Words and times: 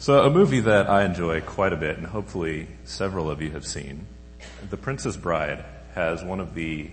So 0.00 0.22
a 0.24 0.30
movie 0.30 0.60
that 0.60 0.88
I 0.88 1.04
enjoy 1.04 1.42
quite 1.42 1.74
a 1.74 1.76
bit 1.76 1.98
and 1.98 2.06
hopefully 2.06 2.68
several 2.84 3.30
of 3.30 3.42
you 3.42 3.50
have 3.50 3.66
seen, 3.66 4.06
The 4.70 4.78
Princess 4.78 5.14
Bride 5.14 5.62
has 5.94 6.24
one 6.24 6.40
of 6.40 6.54
the 6.54 6.88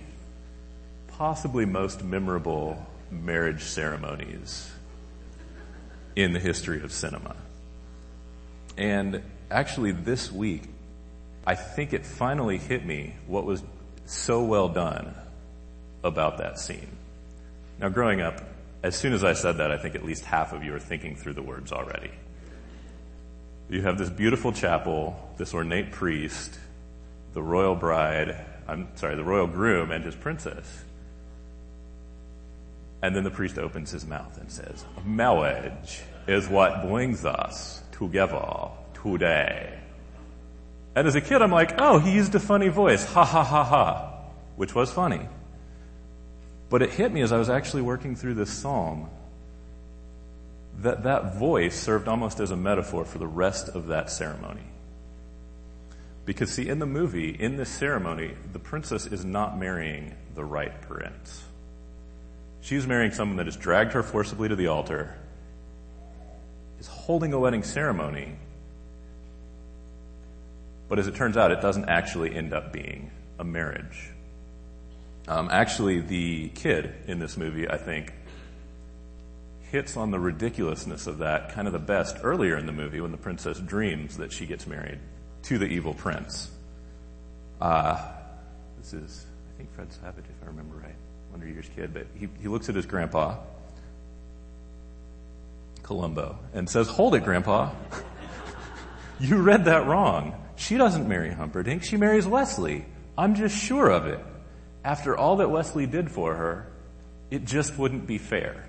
possibly 1.07 1.63
most 1.63 2.03
memorable 2.03 2.85
marriage 3.09 3.63
ceremonies 3.63 4.69
in 6.17 6.33
the 6.33 6.39
history 6.41 6.81
of 6.83 6.91
cinema. 6.91 7.37
And 8.75 9.23
actually 9.49 9.93
this 9.93 10.29
week, 10.29 10.63
I 11.45 11.55
think 11.55 11.93
it 11.93 12.05
finally 12.05 12.57
hit 12.57 12.85
me 12.85 13.15
what 13.25 13.45
was 13.45 13.63
so 14.03 14.43
well 14.43 14.67
done 14.67 15.15
about 16.03 16.39
that 16.39 16.59
scene. 16.59 16.89
Now 17.79 17.87
growing 17.87 18.19
up, 18.19 18.41
as 18.83 18.97
soon 18.97 19.13
as 19.13 19.23
I 19.23 19.31
said 19.31 19.59
that, 19.59 19.71
I 19.71 19.77
think 19.77 19.95
at 19.95 20.03
least 20.03 20.25
half 20.25 20.51
of 20.51 20.61
you 20.61 20.75
are 20.75 20.79
thinking 20.79 21.15
through 21.15 21.35
the 21.35 21.41
words 21.41 21.71
already. 21.71 22.11
You 23.69 23.81
have 23.81 23.97
this 23.97 24.09
beautiful 24.09 24.53
chapel, 24.53 25.33
this 25.37 25.53
ornate 25.53 25.91
priest, 25.91 26.57
the 27.33 27.41
royal 27.41 27.75
bride, 27.75 28.35
I'm 28.67 28.87
sorry, 28.95 29.15
the 29.15 29.23
royal 29.23 29.47
groom 29.47 29.91
and 29.91 30.03
his 30.03 30.15
princess. 30.15 30.83
And 33.01 33.15
then 33.15 33.23
the 33.23 33.31
priest 33.31 33.59
opens 33.59 33.91
his 33.91 34.05
mouth 34.05 34.37
and 34.39 34.51
says, 34.51 34.85
marriage 35.05 36.01
is 36.27 36.47
what 36.47 36.87
brings 36.87 37.25
us 37.25 37.81
together 37.91 38.69
today. 39.03 39.77
And 40.95 41.07
as 41.07 41.15
a 41.15 41.21
kid, 41.21 41.41
I'm 41.41 41.51
like, 41.51 41.75
oh, 41.77 41.99
he 41.99 42.11
used 42.11 42.33
a 42.35 42.39
funny 42.39 42.69
voice. 42.69 43.05
Ha 43.05 43.23
ha 43.23 43.43
ha 43.43 43.63
ha. 43.63 44.13
Which 44.55 44.73
was 44.73 44.91
funny. 44.91 45.27
But 46.69 46.81
it 46.81 46.89
hit 46.89 47.11
me 47.11 47.21
as 47.21 47.31
I 47.31 47.37
was 47.37 47.49
actually 47.49 47.83
working 47.83 48.15
through 48.15 48.33
this 48.33 48.49
psalm 48.49 49.09
that 50.81 51.03
that 51.03 51.35
voice 51.35 51.77
served 51.79 52.07
almost 52.07 52.39
as 52.39 52.51
a 52.51 52.55
metaphor 52.55 53.05
for 53.05 53.17
the 53.17 53.27
rest 53.27 53.69
of 53.69 53.87
that 53.87 54.09
ceremony. 54.11 54.63
Because 56.25 56.51
see, 56.51 56.67
in 56.67 56.79
the 56.79 56.85
movie, 56.85 57.29
in 57.29 57.55
this 57.55 57.69
ceremony, 57.69 58.33
the 58.51 58.59
princess 58.59 59.05
is 59.05 59.23
not 59.23 59.57
marrying 59.57 60.13
the 60.35 60.43
right 60.43 60.81
prince. 60.81 61.43
She's 62.61 62.85
marrying 62.85 63.11
someone 63.11 63.37
that 63.37 63.45
has 63.45 63.55
dragged 63.55 63.93
her 63.93 64.03
forcibly 64.03 64.49
to 64.49 64.55
the 64.55 64.67
altar, 64.67 65.15
is 66.79 66.87
holding 66.87 67.33
a 67.33 67.39
wedding 67.39 67.63
ceremony, 67.63 68.35
but 70.89 70.99
as 70.99 71.07
it 71.07 71.15
turns 71.15 71.37
out, 71.37 71.51
it 71.51 71.61
doesn't 71.61 71.89
actually 71.89 72.35
end 72.35 72.53
up 72.53 72.71
being 72.71 73.11
a 73.39 73.43
marriage. 73.43 74.09
Um, 75.27 75.49
actually, 75.51 76.01
the 76.01 76.49
kid 76.49 76.93
in 77.07 77.19
this 77.19 77.35
movie, 77.35 77.69
I 77.69 77.77
think, 77.77 78.13
hits 79.71 79.97
on 79.97 80.11
the 80.11 80.19
ridiculousness 80.19 81.07
of 81.07 81.19
that 81.19 81.53
kind 81.53 81.67
of 81.67 81.73
the 81.73 81.79
best 81.79 82.17
earlier 82.23 82.57
in 82.57 82.65
the 82.65 82.71
movie 82.71 83.01
when 83.01 83.11
the 83.11 83.17
princess 83.17 83.59
dreams 83.59 84.17
that 84.17 84.31
she 84.31 84.45
gets 84.45 84.67
married 84.67 84.99
to 85.43 85.57
the 85.57 85.65
evil 85.65 85.93
prince. 85.93 86.49
Uh, 87.59 88.11
this 88.77 88.93
is, 88.93 89.25
I 89.53 89.57
think 89.57 89.73
Fred 89.73 89.91
Savage, 89.91 90.25
if 90.25 90.43
I 90.43 90.47
remember 90.47 90.75
right, 90.75 90.95
Wonder 91.31 91.47
Years 91.47 91.69
kid, 91.75 91.93
but 91.93 92.07
he, 92.15 92.27
he 92.41 92.47
looks 92.47 92.69
at 92.69 92.75
his 92.75 92.85
grandpa, 92.85 93.37
Columbo, 95.83 96.37
and 96.53 96.69
says, 96.69 96.87
hold 96.87 97.15
it, 97.15 97.23
grandpa. 97.23 97.71
you 99.19 99.37
read 99.37 99.65
that 99.65 99.87
wrong. 99.87 100.35
She 100.55 100.77
doesn't 100.77 101.07
marry 101.07 101.31
Humperdinck, 101.31 101.83
she 101.83 101.97
marries 101.97 102.25
Westley. 102.25 102.85
I'm 103.17 103.35
just 103.35 103.57
sure 103.57 103.89
of 103.89 104.05
it 104.05 104.19
after 104.87 105.17
all 105.17 105.35
that 105.37 105.51
Westley 105.51 105.85
did 105.85 106.09
for 106.09 106.33
her, 106.33 106.71
it 107.29 107.43
just 107.43 107.77
wouldn't 107.77 108.07
be 108.07 108.17
fair. 108.17 108.63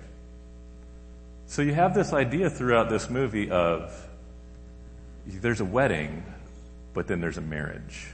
So 1.49 1.63
you 1.63 1.73
have 1.73 1.95
this 1.95 2.13
idea 2.13 2.47
throughout 2.47 2.91
this 2.91 3.09
movie 3.09 3.49
of 3.49 3.91
there's 5.25 5.61
a 5.61 5.65
wedding, 5.65 6.23
but 6.93 7.07
then 7.07 7.21
there's 7.21 7.39
a 7.39 7.41
marriage. 7.41 8.05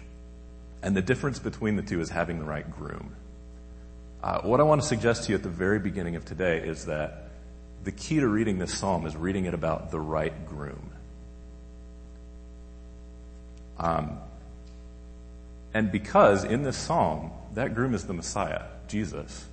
And 0.81 0.95
the 0.95 1.01
difference 1.01 1.37
between 1.37 1.75
the 1.75 1.81
two 1.81 1.99
is 1.99 2.09
having 2.09 2.39
the 2.39 2.45
right 2.45 2.69
groom. 2.71 3.13
Uh, 4.23 4.39
what 4.43 4.61
I 4.61 4.63
want 4.63 4.81
to 4.81 4.87
suggest 4.87 5.25
to 5.25 5.31
you 5.31 5.35
at 5.35 5.43
the 5.43 5.49
very 5.49 5.79
beginning 5.79 6.15
of 6.15 6.23
today 6.23 6.59
is 6.59 6.85
that 6.85 7.27
the 7.83 7.91
key 7.91 8.21
to 8.21 8.27
reading 8.27 8.57
this 8.57 8.73
psalm 8.73 9.05
is 9.05 9.17
reading 9.17 9.43
it 9.43 9.53
about 9.53 9.91
the 9.91 9.99
right 9.99 10.47
groom. 10.47 10.89
Um, 13.77 14.17
and 15.73 15.91
because 15.91 16.45
in 16.45 16.63
this 16.63 16.77
psalm, 16.77 17.31
that 17.53 17.75
groom 17.75 17.93
is 17.95 18.05
the 18.05 18.13
Messiah, 18.13 18.63
Jesus. 18.87 19.45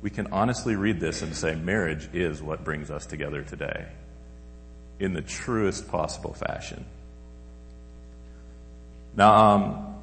We 0.00 0.10
can 0.10 0.28
honestly 0.32 0.76
read 0.76 1.00
this 1.00 1.22
and 1.22 1.34
say 1.34 1.54
marriage 1.54 2.08
is 2.12 2.40
what 2.42 2.64
brings 2.64 2.90
us 2.90 3.06
together 3.06 3.42
today 3.42 3.86
in 5.00 5.12
the 5.12 5.22
truest 5.22 5.88
possible 5.88 6.34
fashion. 6.34 6.84
Now, 9.16 9.34
um, 9.34 9.94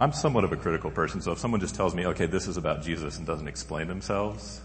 I'm 0.00 0.12
somewhat 0.12 0.44
of 0.44 0.52
a 0.52 0.56
critical 0.56 0.90
person, 0.90 1.20
so 1.20 1.32
if 1.32 1.38
someone 1.38 1.60
just 1.60 1.74
tells 1.74 1.94
me, 1.94 2.06
okay, 2.06 2.26
this 2.26 2.46
is 2.46 2.56
about 2.56 2.82
Jesus 2.82 3.18
and 3.18 3.26
doesn't 3.26 3.48
explain 3.48 3.88
themselves, 3.88 4.60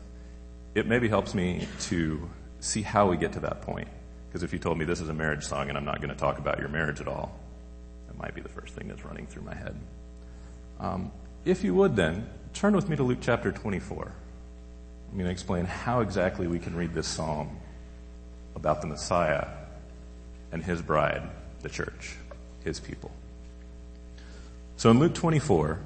it 0.76 0.88
maybe 0.88 1.08
helps 1.08 1.34
me 1.34 1.68
to 1.82 2.30
see 2.60 2.82
how 2.82 3.10
we 3.10 3.18
get 3.18 3.34
to 3.34 3.40
that 3.42 3.62
point. 3.62 3.88
Because 4.28 4.44
if 4.44 4.54
you 4.54 4.60
told 4.60 4.78
me 4.78 4.86
this 4.86 5.02
is 5.02 5.10
a 5.10 5.14
marriage 5.14 5.44
song 5.44 5.70
and 5.70 5.78
I'm 5.78 5.86
not 5.86 5.98
going 5.98 6.10
to 6.10 6.16
talk 6.16 6.38
about 6.38 6.60
your 6.60 6.68
marriage 6.68 7.02
at 7.02 7.08
all, 7.08 7.36
that 8.08 8.18
might 8.18 8.36
be 8.36 8.42
the 8.42 8.50
first 8.50 8.76
thing 8.76 8.88
that's 8.88 9.04
running 9.04 9.26
through 9.26 9.44
my 9.44 9.56
head. 9.56 9.76
Um, 10.80 11.12
if 11.46 11.64
you 11.64 11.74
would 11.74 11.96
then, 11.96 12.28
turn 12.54 12.76
with 12.76 12.90
me 12.90 12.96
to 12.96 13.04
Luke 13.04 13.20
chapter 13.22 13.52
24. 13.52 14.12
I'm 15.12 15.14
going 15.14 15.26
to 15.26 15.32
explain 15.32 15.66
how 15.66 16.02
exactly 16.02 16.48
we 16.48 16.60
can 16.60 16.76
read 16.76 16.94
this 16.94 17.08
psalm 17.08 17.58
about 18.56 18.82
the 18.82 18.88
Messiah 18.88 19.48
and 20.52 20.64
his 20.64 20.82
bride, 20.82 21.24
the 21.62 21.70
church, 21.70 22.16
his 22.64 22.80
people. 22.80 23.12
So 24.78 24.92
in 24.92 25.00
Luke 25.00 25.14
24, 25.14 25.80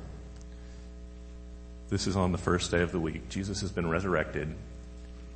this 1.89 2.07
is 2.07 2.15
on 2.15 2.31
the 2.31 2.37
first 2.37 2.71
day 2.71 2.81
of 2.81 2.91
the 2.91 2.99
week. 2.99 3.29
Jesus 3.29 3.61
has 3.61 3.71
been 3.71 3.89
resurrected. 3.89 4.55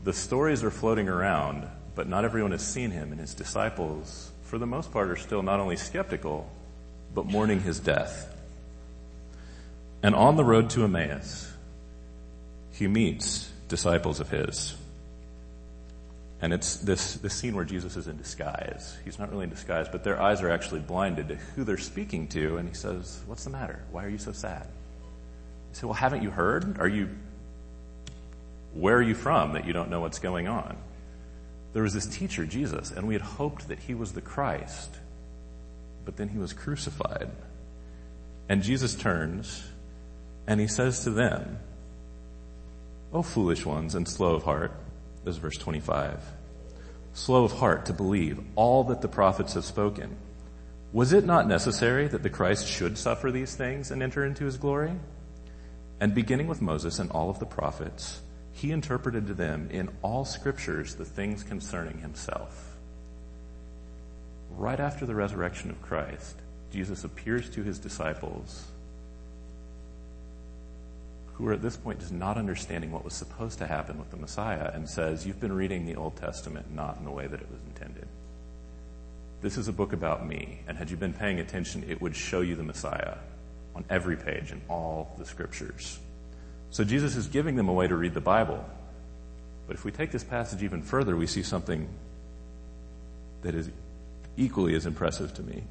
The 0.04 0.14
stories 0.14 0.64
are 0.64 0.72
floating 0.72 1.08
around, 1.10 1.68
but 1.96 2.08
not 2.08 2.26
everyone 2.26 2.52
has 2.52 2.66
seen 2.66 2.92
him, 2.92 3.12
and 3.12 3.20
his 3.20 3.34
disciples, 3.34 4.32
for 4.44 4.58
the 4.58 4.66
most 4.66 4.92
part, 4.92 5.10
are 5.10 5.16
still 5.16 5.42
not 5.42 5.60
only 5.60 5.76
skeptical, 5.76 6.50
but 7.14 7.26
mourning 7.26 7.62
his 7.62 7.80
death. 7.80 8.37
And 10.04 10.16
on 10.16 10.36
the 10.36 10.44
road 10.44 10.70
to 10.72 10.84
Emmaus, 10.84 11.52
he 12.72 12.88
meets 12.88 13.52
disciples 13.68 14.20
of 14.20 14.30
his. 14.30 14.76
And 16.40 16.54
it's 16.54 16.78
this, 16.78 17.16
this 17.16 17.34
scene 17.34 17.56
where 17.56 17.66
Jesus 17.66 17.98
is 17.98 18.08
in 18.08 18.18
disguise. 18.18 18.96
He's 19.04 19.18
not 19.18 19.32
really 19.32 19.46
in 19.46 19.50
disguise, 19.50 19.88
but 19.90 20.04
their 20.04 20.22
eyes 20.22 20.44
are 20.44 20.52
actually 20.52 20.82
blinded 20.82 21.30
to 21.30 21.36
who 21.36 21.64
they're 21.64 21.80
speaking 21.80 22.28
to. 22.30 22.58
And 22.58 22.70
he 22.70 22.76
says, 22.76 23.22
what's 23.26 23.44
the 23.44 23.50
matter? 23.50 23.82
Why 23.92 24.06
are 24.06 24.10
you 24.10 24.20
so 24.20 24.32
sad? 24.32 24.68
He 25.70 25.76
said, 25.76 25.86
well, 25.86 25.94
haven't 25.94 26.22
you 26.22 26.30
heard? 26.30 26.80
Are 26.80 26.88
you, 26.88 27.10
where 28.74 28.98
are 28.98 29.02
you 29.02 29.16
from 29.16 29.54
that 29.54 29.66
you 29.66 29.74
don't 29.74 29.90
know 29.90 30.02
what's 30.02 30.20
going 30.20 30.48
on? 30.48 30.78
There 31.74 31.84
was 31.84 31.94
this 31.94 32.06
teacher, 32.06 32.46
Jesus, 32.46 32.92
and 32.92 33.08
we 33.08 33.16
had 33.16 33.22
hoped 33.22 33.68
that 33.70 33.80
he 33.80 33.96
was 33.96 34.14
the 34.14 34.22
Christ, 34.22 34.96
but 36.06 36.18
then 36.18 36.30
he 36.30 36.38
was 36.38 36.54
crucified. 36.54 37.30
And 38.48 38.62
Jesus 38.62 38.94
turns 38.94 39.64
and 40.48 40.60
he 40.60 40.68
says 40.68 41.04
to 41.04 41.10
them, 41.10 41.60
O 43.14 43.22
foolish 43.22 43.66
ones 43.66 43.96
and 43.96 44.08
slow 44.08 44.36
of 44.36 44.44
heart, 44.44 44.72
this 45.24 45.36
is 45.36 45.42
verse 45.42 45.58
25, 45.58 46.24
slow 47.14 47.44
of 47.44 47.52
heart 47.52 47.86
to 47.86 47.94
believe 47.94 48.40
all 48.56 48.86
that 48.86 49.02
the 49.02 49.08
prophets 49.08 49.54
have 49.54 49.66
spoken. 49.66 50.16
Was 50.94 51.12
it 51.12 51.26
not 51.26 51.48
necessary 51.48 52.08
that 52.08 52.24
the 52.24 52.30
Christ 52.30 52.66
should 52.68 52.98
suffer 52.98 53.30
these 53.30 53.56
things 53.56 53.92
and 53.92 54.02
enter 54.02 54.26
into 54.26 54.46
his 54.46 54.58
glory? 54.58 54.94
And 56.00 56.16
beginning 56.16 56.48
with 56.48 56.62
Moses 56.62 57.00
and 57.00 57.12
all 57.12 57.30
of 57.30 57.40
the 57.40 57.46
prophets, 57.46 58.22
he 58.54 58.72
interpreted 58.72 59.28
to 59.28 59.34
them 59.34 59.70
in 59.70 59.90
all 60.02 60.26
scriptures 60.26 60.96
the 60.96 61.06
things 61.06 61.44
concerning 61.44 62.00
himself. 62.00 62.78
Right 64.52 64.80
after 64.80 65.06
the 65.06 65.16
resurrection 65.16 65.70
of 65.70 65.82
Christ, 65.82 66.38
Jesus 66.72 67.04
appears 67.04 67.50
to 67.52 67.64
his 67.64 67.80
disciples 67.80 68.64
who 71.38 71.48
are 71.48 71.54
at 71.54 71.62
this 71.62 71.78
point 71.78 72.00
just 72.00 72.12
not 72.12 72.36
understanding 72.36 72.92
what 72.92 73.04
was 73.04 73.14
supposed 73.14 73.60
to 73.60 73.68
happen 73.68 74.00
with 74.00 74.10
the 74.10 74.18
Messiah 74.18 74.72
and 74.74 74.90
says, 74.90 75.26
you've 75.26 75.40
been 75.40 75.54
reading 75.54 75.86
the 75.86 75.96
Old 75.96 76.16
Testament 76.16 76.74
not 76.74 76.98
in 76.98 77.06
the 77.06 77.12
way 77.12 77.28
that 77.28 77.40
it 77.40 77.48
was 77.52 77.62
intended. 77.68 78.08
This 79.40 79.56
is 79.56 79.68
a 79.68 79.72
book 79.72 79.94
about 79.94 80.26
me, 80.26 80.62
and 80.68 80.76
had 80.76 80.90
you 80.90 80.98
been 80.98 81.14
paying 81.14 81.40
attention, 81.40 81.86
it 81.88 82.02
would 82.02 82.16
show 82.16 82.42
you 82.42 82.56
the 82.56 82.64
Messiah 82.64 83.18
on 83.76 83.86
every 83.88 84.18
page 84.18 84.52
in 84.52 84.60
all 84.68 85.14
the 85.20 85.26
scriptures. 85.26 86.00
So 86.72 86.84
Jesus 86.84 87.16
is 87.16 87.28
giving 87.28 87.56
them 87.56 87.70
a 87.70 87.74
way 87.74 87.88
to 87.88 87.96
read 87.96 88.16
the 88.16 88.20
Bible. 88.20 88.66
But 89.68 89.76
if 89.76 89.86
we 89.86 89.92
take 89.92 90.12
this 90.12 90.24
passage 90.24 90.64
even 90.64 90.82
further, 90.82 91.16
we 91.16 91.28
see 91.28 91.44
something 91.44 91.88
that 93.44 93.54
is 93.54 93.70
equally 94.38 94.74
as 94.74 94.88
impressive 94.88 95.36
to 95.36 95.44
me. 95.44 95.62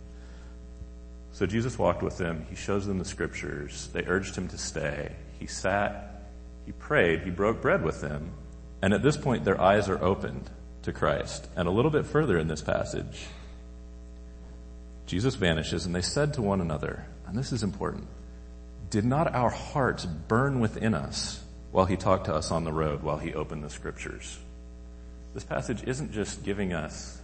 So 1.32 1.44
Jesus 1.44 1.76
walked 1.76 2.04
with 2.04 2.18
them. 2.18 2.46
He 2.48 2.54
shows 2.54 2.86
them 2.86 2.98
the 2.98 3.04
scriptures. 3.04 3.88
They 3.92 4.04
urged 4.06 4.36
him 4.36 4.46
to 4.48 4.58
stay. 4.58 5.16
He 5.38 5.46
sat, 5.46 6.30
he 6.64 6.72
prayed, 6.72 7.22
he 7.22 7.30
broke 7.30 7.60
bread 7.62 7.82
with 7.82 8.00
them, 8.00 8.30
and 8.82 8.92
at 8.92 9.02
this 9.02 9.16
point 9.16 9.44
their 9.44 9.60
eyes 9.60 9.88
are 9.88 10.02
opened 10.02 10.50
to 10.82 10.92
Christ. 10.92 11.46
And 11.56 11.68
a 11.68 11.70
little 11.70 11.90
bit 11.90 12.06
further 12.06 12.38
in 12.38 12.48
this 12.48 12.62
passage, 12.62 13.26
Jesus 15.06 15.34
vanishes 15.36 15.86
and 15.86 15.94
they 15.94 16.02
said 16.02 16.34
to 16.34 16.42
one 16.42 16.60
another, 16.60 17.06
and 17.26 17.36
this 17.36 17.52
is 17.52 17.62
important, 17.62 18.06
did 18.90 19.04
not 19.04 19.34
our 19.34 19.50
hearts 19.50 20.04
burn 20.04 20.60
within 20.60 20.94
us 20.94 21.42
while 21.70 21.86
he 21.86 21.96
talked 21.96 22.26
to 22.26 22.34
us 22.34 22.50
on 22.50 22.64
the 22.64 22.72
road, 22.72 23.02
while 23.02 23.18
he 23.18 23.34
opened 23.34 23.62
the 23.62 23.70
scriptures? 23.70 24.38
This 25.34 25.44
passage 25.44 25.82
isn't 25.84 26.12
just 26.12 26.44
giving 26.44 26.72
us 26.72 27.20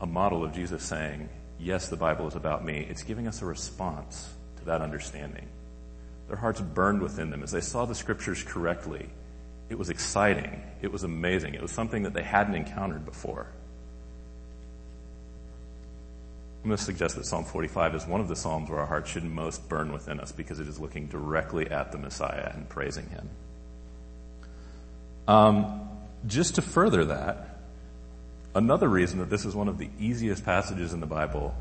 a 0.00 0.06
model 0.06 0.44
of 0.44 0.52
Jesus 0.52 0.82
saying, 0.82 1.28
yes, 1.58 1.88
the 1.88 1.96
Bible 1.96 2.26
is 2.28 2.36
about 2.36 2.64
me. 2.64 2.86
It's 2.88 3.02
giving 3.02 3.26
us 3.26 3.42
a 3.42 3.46
response 3.46 4.32
to 4.58 4.64
that 4.66 4.80
understanding. 4.80 5.48
Their 6.28 6.36
hearts 6.36 6.60
burned 6.60 7.02
within 7.02 7.30
them 7.30 7.42
as 7.42 7.50
they 7.50 7.60
saw 7.60 7.86
the 7.86 7.94
scriptures 7.94 8.42
correctly. 8.42 9.08
It 9.68 9.78
was 9.78 9.90
exciting. 9.90 10.62
It 10.82 10.92
was 10.92 11.02
amazing. 11.02 11.54
It 11.54 11.62
was 11.62 11.72
something 11.72 12.04
that 12.04 12.14
they 12.14 12.22
hadn't 12.22 12.54
encountered 12.54 13.04
before. 13.04 13.46
I'm 16.62 16.70
going 16.70 16.76
to 16.76 16.82
suggest 16.82 17.16
that 17.16 17.24
Psalm 17.24 17.44
45 17.44 17.94
is 17.94 18.06
one 18.06 18.20
of 18.20 18.28
the 18.28 18.36
Psalms 18.36 18.68
where 18.68 18.80
our 18.80 18.86
hearts 18.86 19.10
should 19.10 19.24
most 19.24 19.68
burn 19.68 19.92
within 19.92 20.20
us 20.20 20.32
because 20.32 20.60
it 20.60 20.68
is 20.68 20.78
looking 20.78 21.06
directly 21.06 21.70
at 21.70 21.92
the 21.92 21.98
Messiah 21.98 22.50
and 22.54 22.68
praising 22.68 23.08
Him. 23.08 23.30
Um, 25.28 25.88
just 26.26 26.56
to 26.56 26.62
further 26.62 27.06
that, 27.06 27.58
another 28.54 28.88
reason 28.88 29.20
that 29.20 29.30
this 29.30 29.44
is 29.44 29.54
one 29.54 29.68
of 29.68 29.78
the 29.78 29.88
easiest 30.00 30.44
passages 30.44 30.92
in 30.92 31.00
the 31.00 31.06
Bible 31.06 31.54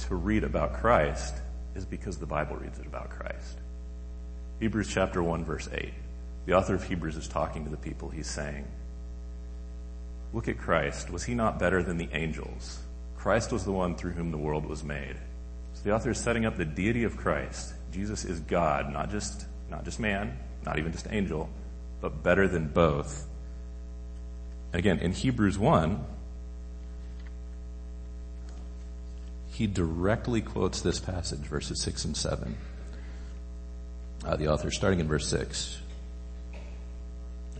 to 0.00 0.14
read 0.14 0.44
about 0.44 0.74
Christ 0.74 1.34
is 1.74 1.84
because 1.84 2.18
the 2.18 2.26
Bible 2.26 2.56
reads 2.56 2.78
it 2.78 2.86
about 2.86 3.10
Christ. 3.10 3.58
Hebrews 4.60 4.88
chapter 4.88 5.22
1 5.22 5.44
verse 5.44 5.68
8. 5.72 5.92
The 6.46 6.52
author 6.54 6.74
of 6.74 6.84
Hebrews 6.84 7.16
is 7.16 7.28
talking 7.28 7.64
to 7.64 7.70
the 7.70 7.76
people. 7.76 8.10
He's 8.10 8.28
saying, 8.28 8.66
look 10.32 10.48
at 10.48 10.58
Christ. 10.58 11.10
Was 11.10 11.24
he 11.24 11.34
not 11.34 11.58
better 11.58 11.82
than 11.82 11.96
the 11.96 12.08
angels? 12.12 12.80
Christ 13.16 13.52
was 13.52 13.64
the 13.64 13.72
one 13.72 13.96
through 13.96 14.12
whom 14.12 14.30
the 14.30 14.38
world 14.38 14.66
was 14.66 14.84
made. 14.84 15.16
So 15.74 15.82
the 15.84 15.94
author 15.94 16.10
is 16.10 16.18
setting 16.18 16.46
up 16.46 16.56
the 16.56 16.64
deity 16.64 17.04
of 17.04 17.16
Christ. 17.16 17.74
Jesus 17.92 18.24
is 18.24 18.40
God, 18.40 18.92
not 18.92 19.10
just, 19.10 19.46
not 19.70 19.84
just 19.84 19.98
man, 19.98 20.38
not 20.64 20.78
even 20.78 20.92
just 20.92 21.06
angel, 21.10 21.48
but 22.00 22.22
better 22.22 22.48
than 22.48 22.68
both. 22.68 23.26
Again, 24.72 24.98
in 24.98 25.12
Hebrews 25.12 25.58
1, 25.58 26.04
he 29.52 29.66
directly 29.66 30.40
quotes 30.40 30.80
this 30.80 30.98
passage, 30.98 31.40
verses 31.40 31.82
6 31.82 32.04
and 32.04 32.16
7. 32.16 32.56
Uh, 34.24 34.36
the 34.36 34.48
author, 34.48 34.70
starting 34.70 35.00
in 35.00 35.08
verse 35.08 35.28
6. 35.28 35.80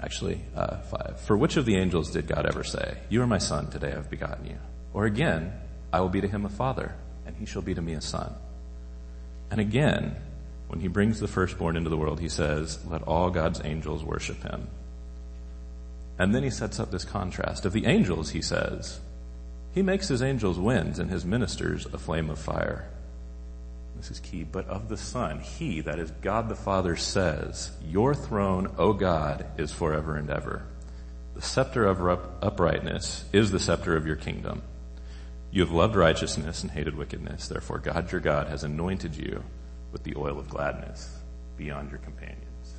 Actually, 0.01 0.41
uh, 0.55 0.79
5. 0.79 1.21
For 1.21 1.37
which 1.37 1.57
of 1.57 1.67
the 1.67 1.77
angels 1.77 2.11
did 2.11 2.27
God 2.27 2.47
ever 2.47 2.65
say, 2.65 2.99
You 3.09 3.23
are 3.23 3.27
my 3.27 3.39
son, 3.39 3.71
today 3.71 3.93
I 3.93 3.97
have 3.97 4.11
begotten 4.11 4.47
you? 4.47 4.59
Or 4.93 5.07
again, 5.07 5.53
I 5.93 6.01
will 6.01 6.09
be 6.09 6.21
to 6.21 6.29
him 6.29 6.45
a 6.45 6.49
father, 6.49 6.95
and 7.27 7.37
he 7.37 7.47
shall 7.47 7.63
be 7.63 7.75
to 7.75 7.83
me 7.83 7.95
a 7.95 8.01
son. 8.01 8.35
And 9.51 9.61
again, 9.61 10.17
when 10.69 10.81
he 10.81 10.89
brings 10.89 11.19
the 11.19 11.29
firstborn 11.29 11.77
into 11.77 11.91
the 11.91 11.97
world, 11.97 12.21
he 12.21 12.29
says, 12.29 12.79
Let 12.87 13.03
all 13.03 13.31
God's 13.31 13.61
angels 13.65 14.05
worship 14.05 14.43
him. 14.43 14.69
And 16.19 16.35
then 16.35 16.43
he 16.43 16.51
sets 16.51 16.79
up 16.79 16.91
this 16.91 17.05
contrast. 17.05 17.65
Of 17.65 17.73
the 17.73 17.87
angels, 17.87 18.31
he 18.31 18.43
says, 18.43 19.01
He 19.73 19.83
makes 19.83 20.09
his 20.09 20.23
angels 20.23 20.59
winds 20.59 20.99
and 20.99 21.11
his 21.11 21.25
ministers 21.25 21.87
a 21.87 21.99
flame 21.99 22.31
of 22.31 22.39
fire. 22.39 22.89
This 23.97 24.11
is 24.11 24.21
key. 24.21 24.45
But 24.45 24.69
of 24.69 24.89
the 24.89 24.97
Son, 24.97 25.41
He, 25.41 25.81
that 25.83 25.99
is 25.99 26.11
God 26.23 26.49
the 26.49 26.55
Father, 26.55 26.97
says, 26.97 27.71
Your 27.85 28.15
throne, 28.15 28.75
O 28.79 28.93
God, 28.93 29.47
is 29.59 29.73
forever 29.73 30.17
and 30.17 30.31
ever. 30.31 30.63
The 31.35 31.43
scepter 31.43 31.85
of 31.85 32.01
uprightness 32.43 33.25
is 33.33 33.51
the 33.51 33.61
scepter 33.61 33.97
of 33.97 34.07
your 34.07 34.17
kingdom. 34.17 34.63
You 35.51 35.63
have 35.63 35.73
loved 35.73 35.97
righteousness 35.97 36.63
and 36.63 36.71
hated 36.71 36.97
wickedness. 36.97 37.49
Therefore, 37.49 37.79
God 37.79 38.11
your 38.13 38.21
God 38.21 38.49
has 38.49 38.63
anointed 38.63 39.17
you 39.17 39.43
with 39.93 40.05
the 40.05 40.15
oil 40.17 40.39
of 40.39 40.49
gladness 40.49 41.19
beyond 41.57 41.91
your 41.91 41.99
companions. 41.99 42.75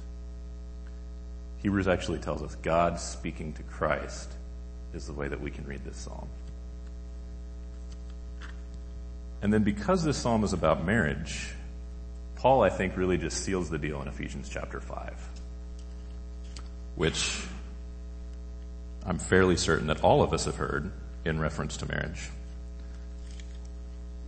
Hebrews 1.57 1.87
actually 1.87 2.19
tells 2.19 2.41
us 2.41 2.55
God 2.55 2.99
speaking 2.99 3.53
to 3.53 3.63
Christ 3.63 4.31
is 4.93 5.05
the 5.05 5.13
way 5.13 5.27
that 5.27 5.39
we 5.39 5.51
can 5.51 5.65
read 5.65 5.83
this 5.83 5.97
psalm. 5.97 6.27
And 9.41 9.51
then 9.51 9.63
because 9.63 10.03
this 10.03 10.17
psalm 10.17 10.43
is 10.43 10.53
about 10.53 10.85
marriage, 10.85 11.53
Paul, 12.35 12.61
I 12.61 12.69
think, 12.69 12.95
really 12.97 13.17
just 13.17 13.43
seals 13.43 13.69
the 13.69 13.77
deal 13.77 14.01
in 14.01 14.07
Ephesians 14.07 14.49
chapter 14.49 14.79
5, 14.79 15.29
which 16.95 17.41
I'm 19.05 19.17
fairly 19.17 19.57
certain 19.57 19.88
that 19.88 20.03
all 20.03 20.21
of 20.21 20.33
us 20.33 20.45
have 20.45 20.55
heard 20.55 20.91
in 21.25 21.39
reference 21.39 21.77
to 21.77 21.88
marriage. 21.88 22.29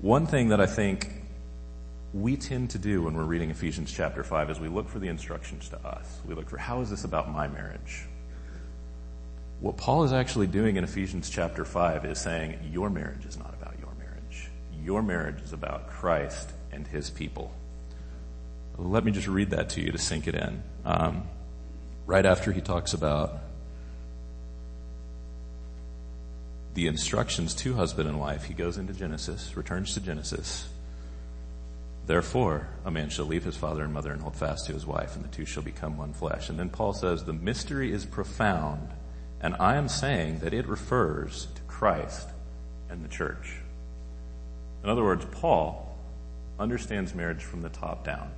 One 0.01 0.25
thing 0.25 0.50
that 0.50 0.60
I 0.60 0.65
think 0.65 1.10
we 2.13 2.38
tend 2.38 2.71
to 2.71 2.77
do 2.77 3.04
when 3.04 3.16
we're 3.16 3.24
reading 3.24 3.50
Ephesians 3.50 3.92
chapter 3.92 4.24
5 4.24 4.51
is 4.51 4.59
we 4.59 4.68
look 4.68 4.88
for 4.88 5.00
the 5.00 5.07
instructions 5.07 5.69
to 5.69 5.88
us. 5.88 6.19
We 6.27 6.36
look 6.36 6.50
for 6.50 6.57
how 6.57 6.81
is 6.81 6.89
this 6.89 7.04
about 7.04 7.31
my 7.31 7.48
marriage? 7.48 8.06
What 9.59 9.77
Paul 9.77 10.04
is 10.04 10.12
actually 10.12 10.48
doing 10.48 10.75
in 10.75 10.83
Ephesians 10.83 11.30
chapter 11.30 11.66
5 11.66 12.06
is 12.06 12.19
saying 12.19 12.59
your 12.71 12.89
marriage 12.89 13.25
is 13.25 13.38
not 13.38 13.54
about 13.54 13.62
your 14.83 15.01
marriage. 15.01 15.41
Is 15.41 15.53
about 15.53 15.88
Christ 15.88 16.51
and 16.71 16.88
his 16.88 17.09
people. 17.09 17.53
Let 18.77 19.03
me 19.03 19.12
just 19.12 19.27
read 19.27 19.51
that 19.51 19.69
to 19.71 19.81
you 19.81 19.91
to 19.91 19.97
sink 19.97 20.27
it 20.27 20.35
in. 20.35 20.63
Um, 20.83 21.24
right 22.06 22.25
after 22.25 22.51
he 22.51 22.62
talks 22.62 22.94
about 22.94 23.39
the 26.74 26.88
instructions 26.88 27.53
to 27.53 27.75
husband 27.75 28.09
and 28.09 28.19
wife, 28.19 28.45
he 28.45 28.53
goes 28.56 28.77
into 28.77 28.94
Genesis, 28.94 29.56
returns 29.56 29.94
to 29.94 30.01
Genesis. 30.01 30.68
Therefore, 32.06 32.68
a 32.83 32.91
man 32.91 33.09
shall 33.09 33.25
leave 33.25 33.44
his 33.44 33.56
father 33.56 33.83
and 33.83 33.94
mother 33.94 34.12
and 34.12 34.21
hold 34.21 34.35
fast 34.35 34.65
to 34.65 34.74
his 34.74 34.85
wife, 34.85 35.15
and 35.15 35.24
the 35.24 35.30
two 35.30 35.45
shall 35.45 35.63
become 35.63 35.97
one 35.97 36.13
flesh. 36.13 36.50
And 36.50 36.59
then 36.59 36.69
Paul 36.69 36.94
says, 36.94 37.24
the 37.24 37.31
mystery 37.31 37.94
is 37.94 38.06
profound, 38.06 38.89
and 39.39 39.56
I 39.59 39.75
am 39.75 39.88
saying 39.88 40.39
that 40.39 40.53
it 40.53 40.68
refers 40.68 41.47
to 41.56 41.62
Christ 41.62 42.27
and 42.89 43.03
the 43.03 43.07
church. 43.07 43.62
In 44.83 44.89
other 44.89 45.03
words, 45.03 45.25
Paul 45.31 45.95
understands 46.59 47.15
marriage 47.15 47.44
from 47.44 47.62
the 47.62 47.69
top 47.69 48.03
down. 48.03 48.31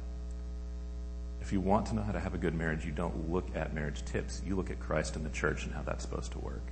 If 1.41 1.51
you 1.51 1.59
want 1.59 1.87
to 1.87 1.95
know 1.95 2.01
how 2.01 2.11
to 2.11 2.19
have 2.19 2.33
a 2.33 2.37
good 2.37 2.55
marriage, 2.55 2.85
you 2.85 2.91
don't 2.91 3.31
look 3.31 3.47
at 3.55 3.73
marriage 3.73 4.03
tips. 4.05 4.41
You 4.45 4.55
look 4.55 4.69
at 4.69 4.79
Christ 4.79 5.15
and 5.15 5.25
the 5.25 5.29
church 5.29 5.65
and 5.65 5.73
how 5.73 5.81
that's 5.81 6.03
supposed 6.03 6.31
to 6.31 6.39
work 6.39 6.63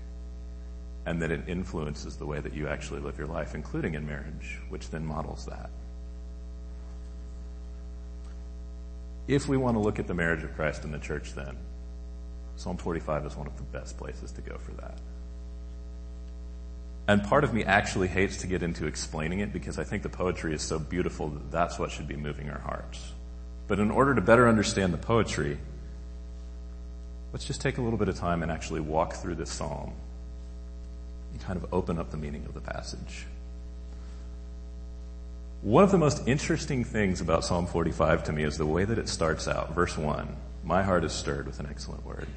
and 1.05 1.21
that 1.21 1.31
it 1.31 1.41
influences 1.47 2.15
the 2.15 2.25
way 2.25 2.39
that 2.39 2.53
you 2.53 2.67
actually 2.67 3.01
live 3.01 3.17
your 3.17 3.27
life, 3.27 3.55
including 3.55 3.95
in 3.95 4.05
marriage, 4.05 4.59
which 4.69 4.89
then 4.89 5.05
models 5.05 5.45
that. 5.45 5.69
If 9.27 9.47
we 9.47 9.57
want 9.57 9.75
to 9.75 9.79
look 9.79 9.99
at 9.99 10.07
the 10.07 10.13
marriage 10.13 10.43
of 10.43 10.53
Christ 10.55 10.83
and 10.83 10.93
the 10.93 10.99
church 10.99 11.33
then, 11.33 11.57
Psalm 12.55 12.77
45 12.77 13.25
is 13.25 13.35
one 13.35 13.47
of 13.47 13.57
the 13.57 13.63
best 13.63 13.97
places 13.97 14.31
to 14.33 14.41
go 14.41 14.57
for 14.57 14.71
that. 14.73 14.97
And 17.07 17.23
part 17.23 17.43
of 17.43 17.53
me 17.53 17.65
actually 17.65 18.07
hates 18.07 18.37
to 18.37 18.47
get 18.47 18.63
into 18.63 18.85
explaining 18.85 19.39
it 19.39 19.51
because 19.51 19.77
I 19.77 19.83
think 19.83 20.03
the 20.03 20.09
poetry 20.09 20.53
is 20.53 20.61
so 20.61 20.79
beautiful 20.79 21.29
that 21.29 21.51
that's 21.51 21.77
what 21.77 21.91
should 21.91 22.07
be 22.07 22.15
moving 22.15 22.49
our 22.49 22.59
hearts. 22.59 23.11
But 23.67 23.79
in 23.79 23.91
order 23.91 24.15
to 24.15 24.21
better 24.21 24.47
understand 24.47 24.93
the 24.93 24.97
poetry, 24.97 25.57
let's 27.33 27.45
just 27.45 27.61
take 27.61 27.77
a 27.77 27.81
little 27.81 27.99
bit 27.99 28.07
of 28.07 28.17
time 28.17 28.41
and 28.41 28.51
actually 28.51 28.79
walk 28.79 29.15
through 29.15 29.35
this 29.35 29.51
psalm 29.51 29.93
and 31.31 31.41
kind 31.41 31.57
of 31.57 31.73
open 31.73 31.99
up 31.99 32.11
the 32.11 32.17
meaning 32.17 32.45
of 32.45 32.53
the 32.53 32.61
passage. 32.61 33.25
One 35.61 35.83
of 35.83 35.91
the 35.91 35.97
most 35.97 36.27
interesting 36.27 36.83
things 36.83 37.21
about 37.21 37.45
Psalm 37.45 37.67
45 37.67 38.25
to 38.25 38.33
me 38.33 38.43
is 38.43 38.57
the 38.57 38.65
way 38.65 38.83
that 38.83 38.97
it 38.97 39.07
starts 39.07 39.47
out. 39.47 39.73
Verse 39.73 39.97
1 39.97 40.35
My 40.63 40.83
heart 40.83 41.03
is 41.03 41.13
stirred 41.13 41.47
with 41.47 41.59
an 41.59 41.67
excellent 41.69 42.05
word. 42.05 42.27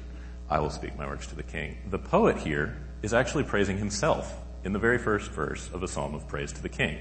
I 0.49 0.59
will 0.59 0.69
speak 0.69 0.97
my 0.97 1.05
words 1.05 1.27
to 1.27 1.35
the 1.35 1.43
king. 1.43 1.77
The 1.89 1.99
poet 1.99 2.37
here 2.37 2.77
is 3.01 3.13
actually 3.13 3.43
praising 3.43 3.77
himself 3.77 4.33
in 4.63 4.73
the 4.73 4.79
very 4.79 4.97
first 4.97 5.31
verse 5.31 5.69
of 5.73 5.83
a 5.83 5.87
psalm 5.87 6.13
of 6.13 6.27
praise 6.27 6.51
to 6.53 6.61
the 6.61 6.69
king. 6.69 6.97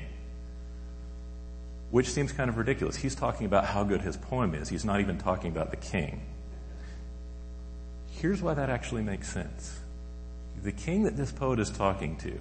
Which 1.91 2.09
seems 2.09 2.33
kind 2.33 2.51
of 2.51 2.59
ridiculous. 2.59 2.97
He's 2.97 3.15
talking 3.15 3.47
about 3.47 3.67
how 3.67 3.85
good 3.85 4.03
his 4.03 4.17
poem 4.17 4.55
is. 4.55 4.69
He's 4.69 4.85
not 4.85 5.01
even 5.01 5.19
talking 5.19 5.51
about 5.51 5.71
the 5.71 5.77
king. 5.77 6.21
Here's 8.11 8.43
why 8.43 8.55
that 8.55 8.71
actually 8.71 9.03
makes 9.03 9.33
sense 9.33 9.81
the 10.63 10.73
king 10.73 11.05
that 11.05 11.17
this 11.17 11.31
poet 11.31 11.61
is 11.61 11.71
talking 11.71 12.17
to, 12.17 12.41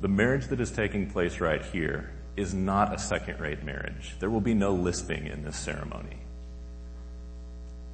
the 0.00 0.08
marriage 0.08 0.48
that 0.48 0.60
is 0.60 0.70
taking 0.70 1.08
place 1.08 1.40
right 1.40 1.62
here, 1.62 2.10
is 2.36 2.52
not 2.52 2.94
a 2.94 2.98
second 2.98 3.38
rate 3.38 3.62
marriage. 3.62 4.16
There 4.18 4.28
will 4.28 4.40
be 4.40 4.54
no 4.54 4.74
lisping 4.74 5.26
in 5.26 5.44
this 5.44 5.56
ceremony. 5.56 6.18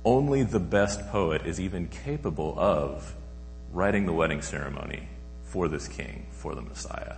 Only 0.04 0.42
the 0.42 0.60
best 0.60 1.08
poet 1.10 1.44
is 1.44 1.60
even 1.60 1.88
capable 1.88 2.58
of 2.58 3.14
writing 3.72 4.06
the 4.06 4.12
wedding 4.12 4.40
ceremony 4.42 5.08
for 5.48 5.68
this 5.68 5.88
king, 5.88 6.26
for 6.30 6.54
the 6.54 6.62
Messiah. 6.62 7.16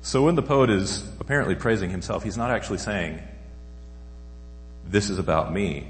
So 0.00 0.22
when 0.22 0.34
the 0.36 0.42
poet 0.42 0.70
is 0.70 1.06
apparently 1.20 1.54
praising 1.54 1.90
himself, 1.90 2.22
he's 2.22 2.36
not 2.36 2.50
actually 2.50 2.78
saying, 2.78 3.20
this 4.86 5.10
is 5.10 5.18
about 5.18 5.52
me. 5.52 5.88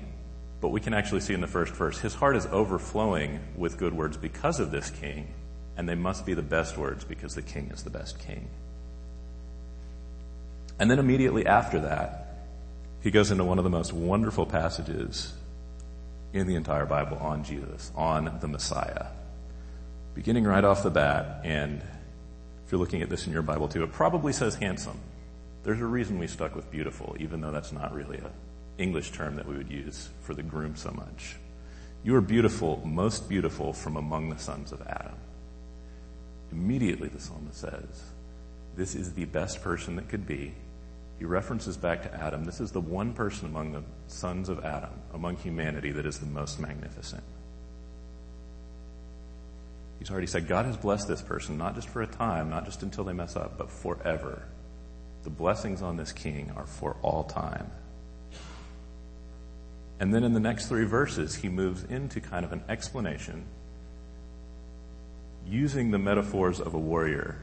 But 0.60 0.70
we 0.70 0.80
can 0.80 0.92
actually 0.92 1.20
see 1.20 1.34
in 1.34 1.40
the 1.40 1.46
first 1.46 1.72
verse, 1.72 1.98
his 1.98 2.14
heart 2.14 2.34
is 2.34 2.46
overflowing 2.46 3.38
with 3.56 3.78
good 3.78 3.94
words 3.94 4.16
because 4.16 4.58
of 4.58 4.72
this 4.72 4.90
king, 4.90 5.28
and 5.76 5.88
they 5.88 5.94
must 5.94 6.26
be 6.26 6.34
the 6.34 6.42
best 6.42 6.76
words 6.76 7.04
because 7.04 7.36
the 7.36 7.42
king 7.42 7.70
is 7.72 7.84
the 7.84 7.90
best 7.90 8.18
king. 8.18 8.48
And 10.80 10.90
then 10.90 10.98
immediately 10.98 11.46
after 11.46 11.80
that, 11.80 12.24
he 13.00 13.12
goes 13.12 13.30
into 13.30 13.44
one 13.44 13.58
of 13.58 13.64
the 13.64 13.70
most 13.70 13.92
wonderful 13.92 14.46
passages 14.46 15.32
in 16.32 16.48
the 16.48 16.56
entire 16.56 16.86
Bible 16.86 17.18
on 17.18 17.44
Jesus, 17.44 17.92
on 17.94 18.38
the 18.40 18.48
Messiah. 18.48 19.06
Beginning 20.18 20.42
right 20.42 20.64
off 20.64 20.82
the 20.82 20.90
bat, 20.90 21.42
and 21.44 21.80
if 22.66 22.72
you're 22.72 22.80
looking 22.80 23.02
at 23.02 23.08
this 23.08 23.28
in 23.28 23.32
your 23.32 23.42
Bible 23.42 23.68
too, 23.68 23.84
it 23.84 23.92
probably 23.92 24.32
says 24.32 24.56
handsome. 24.56 24.98
There's 25.62 25.80
a 25.80 25.86
reason 25.86 26.18
we 26.18 26.26
stuck 26.26 26.56
with 26.56 26.68
beautiful, 26.72 27.14
even 27.20 27.40
though 27.40 27.52
that's 27.52 27.70
not 27.70 27.94
really 27.94 28.18
an 28.18 28.32
English 28.78 29.12
term 29.12 29.36
that 29.36 29.46
we 29.46 29.56
would 29.56 29.70
use 29.70 30.08
for 30.22 30.34
the 30.34 30.42
groom 30.42 30.74
so 30.74 30.90
much. 30.90 31.36
You 32.02 32.16
are 32.16 32.20
beautiful, 32.20 32.82
most 32.84 33.28
beautiful 33.28 33.72
from 33.72 33.96
among 33.96 34.30
the 34.30 34.38
sons 34.40 34.72
of 34.72 34.82
Adam. 34.88 35.14
Immediately 36.50 37.10
the 37.10 37.20
psalmist 37.20 37.60
says, 37.60 38.02
this 38.74 38.96
is 38.96 39.12
the 39.12 39.26
best 39.26 39.62
person 39.62 39.94
that 39.94 40.08
could 40.08 40.26
be. 40.26 40.52
He 41.20 41.26
references 41.26 41.76
back 41.76 42.02
to 42.02 42.20
Adam. 42.20 42.44
This 42.44 42.58
is 42.58 42.72
the 42.72 42.80
one 42.80 43.12
person 43.12 43.46
among 43.46 43.70
the 43.70 43.84
sons 44.08 44.48
of 44.48 44.64
Adam, 44.64 44.90
among 45.14 45.36
humanity, 45.36 45.92
that 45.92 46.06
is 46.06 46.18
the 46.18 46.26
most 46.26 46.58
magnificent. 46.58 47.22
He's 49.98 50.10
already 50.10 50.26
said 50.26 50.46
God 50.46 50.66
has 50.66 50.76
blessed 50.76 51.08
this 51.08 51.22
person, 51.22 51.58
not 51.58 51.74
just 51.74 51.88
for 51.88 52.02
a 52.02 52.06
time, 52.06 52.50
not 52.50 52.64
just 52.64 52.82
until 52.82 53.04
they 53.04 53.12
mess 53.12 53.36
up, 53.36 53.58
but 53.58 53.70
forever. 53.70 54.44
The 55.24 55.30
blessings 55.30 55.82
on 55.82 55.96
this 55.96 56.12
king 56.12 56.52
are 56.56 56.66
for 56.66 56.96
all 57.02 57.24
time. 57.24 57.70
And 60.00 60.14
then 60.14 60.22
in 60.22 60.32
the 60.32 60.40
next 60.40 60.66
three 60.66 60.84
verses, 60.84 61.34
he 61.34 61.48
moves 61.48 61.82
into 61.82 62.20
kind 62.20 62.44
of 62.44 62.52
an 62.52 62.62
explanation 62.68 63.44
using 65.46 65.90
the 65.90 65.98
metaphors 65.98 66.60
of 66.60 66.74
a 66.74 66.78
warrior 66.78 67.36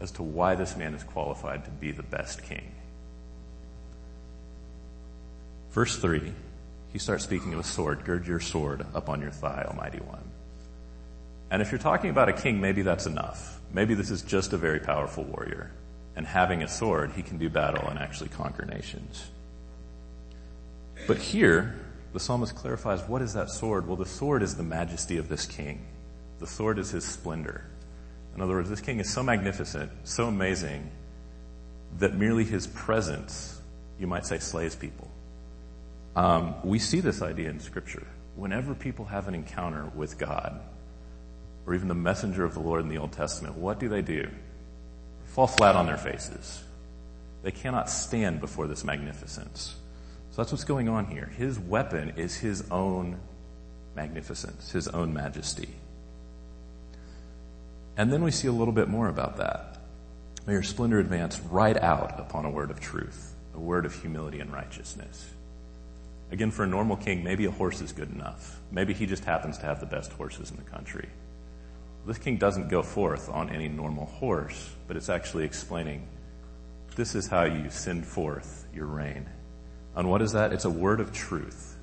as 0.00 0.10
to 0.12 0.22
why 0.22 0.54
this 0.54 0.76
man 0.76 0.94
is 0.94 1.04
qualified 1.04 1.64
to 1.64 1.70
be 1.70 1.92
the 1.92 2.02
best 2.02 2.42
king. 2.42 2.72
Verse 5.70 5.96
3, 5.96 6.32
he 6.92 6.98
starts 6.98 7.24
speaking 7.24 7.52
of 7.52 7.60
a 7.60 7.64
sword. 7.64 8.04
Gird 8.04 8.26
your 8.26 8.40
sword 8.40 8.84
up 8.94 9.08
on 9.08 9.20
your 9.20 9.30
thigh, 9.30 9.64
Almighty 9.68 9.98
One. 9.98 10.24
And 11.50 11.62
if 11.62 11.70
you're 11.70 11.78
talking 11.78 12.10
about 12.10 12.28
a 12.28 12.32
king, 12.32 12.60
maybe 12.60 12.82
that's 12.82 13.06
enough. 13.06 13.60
Maybe 13.72 13.94
this 13.94 14.10
is 14.10 14.22
just 14.22 14.52
a 14.52 14.56
very 14.56 14.80
powerful 14.80 15.24
warrior. 15.24 15.70
And 16.16 16.26
having 16.26 16.62
a 16.62 16.68
sword, 16.68 17.12
he 17.12 17.22
can 17.22 17.38
do 17.38 17.48
battle 17.48 17.88
and 17.88 17.98
actually 17.98 18.30
conquer 18.30 18.64
nations. 18.64 19.26
But 21.06 21.18
here, 21.18 21.76
the 22.12 22.20
psalmist 22.20 22.54
clarifies 22.54 23.02
what 23.02 23.22
is 23.22 23.34
that 23.34 23.50
sword? 23.50 23.86
Well, 23.86 23.96
the 23.96 24.06
sword 24.06 24.42
is 24.42 24.56
the 24.56 24.62
majesty 24.62 25.18
of 25.18 25.28
this 25.28 25.46
king. 25.46 25.84
The 26.38 26.46
sword 26.46 26.78
is 26.78 26.90
his 26.90 27.04
splendor. 27.04 27.64
In 28.34 28.42
other 28.42 28.54
words, 28.54 28.68
this 28.68 28.80
king 28.80 29.00
is 29.00 29.12
so 29.12 29.22
magnificent, 29.22 29.90
so 30.04 30.26
amazing, 30.26 30.90
that 31.98 32.14
merely 32.14 32.44
his 32.44 32.66
presence, 32.66 33.60
you 33.98 34.06
might 34.06 34.26
say, 34.26 34.38
slays 34.38 34.74
people. 34.74 35.10
Um, 36.14 36.54
we 36.64 36.78
see 36.78 37.00
this 37.00 37.22
idea 37.22 37.50
in 37.50 37.60
scripture. 37.60 38.06
Whenever 38.34 38.74
people 38.74 39.04
have 39.06 39.28
an 39.28 39.34
encounter 39.34 39.86
with 39.94 40.18
God, 40.18 40.60
or 41.66 41.74
even 41.74 41.88
the 41.88 41.94
messenger 41.94 42.44
of 42.44 42.54
the 42.54 42.60
Lord 42.60 42.80
in 42.80 42.88
the 42.88 42.98
Old 42.98 43.12
Testament, 43.12 43.56
what 43.56 43.78
do 43.78 43.88
they 43.88 44.02
do? 44.02 44.22
They 44.22 45.32
Fall 45.32 45.46
flat 45.46 45.76
on 45.76 45.86
their 45.86 45.98
faces. 45.98 46.62
They 47.42 47.50
cannot 47.50 47.90
stand 47.90 48.40
before 48.40 48.66
this 48.66 48.84
magnificence. 48.84 49.74
So 50.30 50.42
that's 50.42 50.52
what's 50.52 50.64
going 50.64 50.88
on 50.88 51.06
here. 51.06 51.30
His 51.36 51.58
weapon 51.58 52.14
is 52.16 52.36
his 52.36 52.70
own 52.70 53.18
magnificence, 53.94 54.70
his 54.70 54.88
own 54.88 55.12
majesty. 55.12 55.68
And 57.96 58.12
then 58.12 58.22
we 58.22 58.30
see 58.30 58.46
a 58.46 58.52
little 58.52 58.74
bit 58.74 58.88
more 58.88 59.08
about 59.08 59.38
that. 59.38 59.78
May 60.46 60.52
your 60.52 60.62
splendor 60.62 60.98
advance 60.98 61.40
right 61.40 61.76
out 61.76 62.20
upon 62.20 62.44
a 62.44 62.50
word 62.50 62.70
of 62.70 62.78
truth, 62.78 63.34
a 63.54 63.58
word 63.58 63.86
of 63.86 63.94
humility 63.94 64.38
and 64.40 64.52
righteousness. 64.52 65.28
Again, 66.30 66.50
for 66.50 66.64
a 66.64 66.66
normal 66.66 66.96
king, 66.96 67.24
maybe 67.24 67.46
a 67.46 67.50
horse 67.50 67.80
is 67.80 67.92
good 67.92 68.12
enough. 68.12 68.60
Maybe 68.70 68.92
he 68.92 69.06
just 69.06 69.24
happens 69.24 69.58
to 69.58 69.66
have 69.66 69.80
the 69.80 69.86
best 69.86 70.12
horses 70.12 70.50
in 70.50 70.56
the 70.56 70.62
country. 70.62 71.08
This 72.06 72.18
king 72.18 72.36
doesn't 72.36 72.68
go 72.68 72.82
forth 72.82 73.28
on 73.28 73.50
any 73.50 73.68
normal 73.68 74.06
horse, 74.06 74.70
but 74.86 74.96
it's 74.96 75.08
actually 75.08 75.44
explaining 75.44 76.06
this 76.94 77.14
is 77.14 77.26
how 77.26 77.44
you 77.44 77.68
send 77.68 78.06
forth 78.06 78.66
your 78.72 78.86
reign. 78.86 79.26
And 79.94 80.08
what 80.08 80.22
is 80.22 80.32
that? 80.32 80.52
It's 80.52 80.64
a 80.64 80.70
word 80.70 81.00
of 81.00 81.12
truth. 81.12 81.76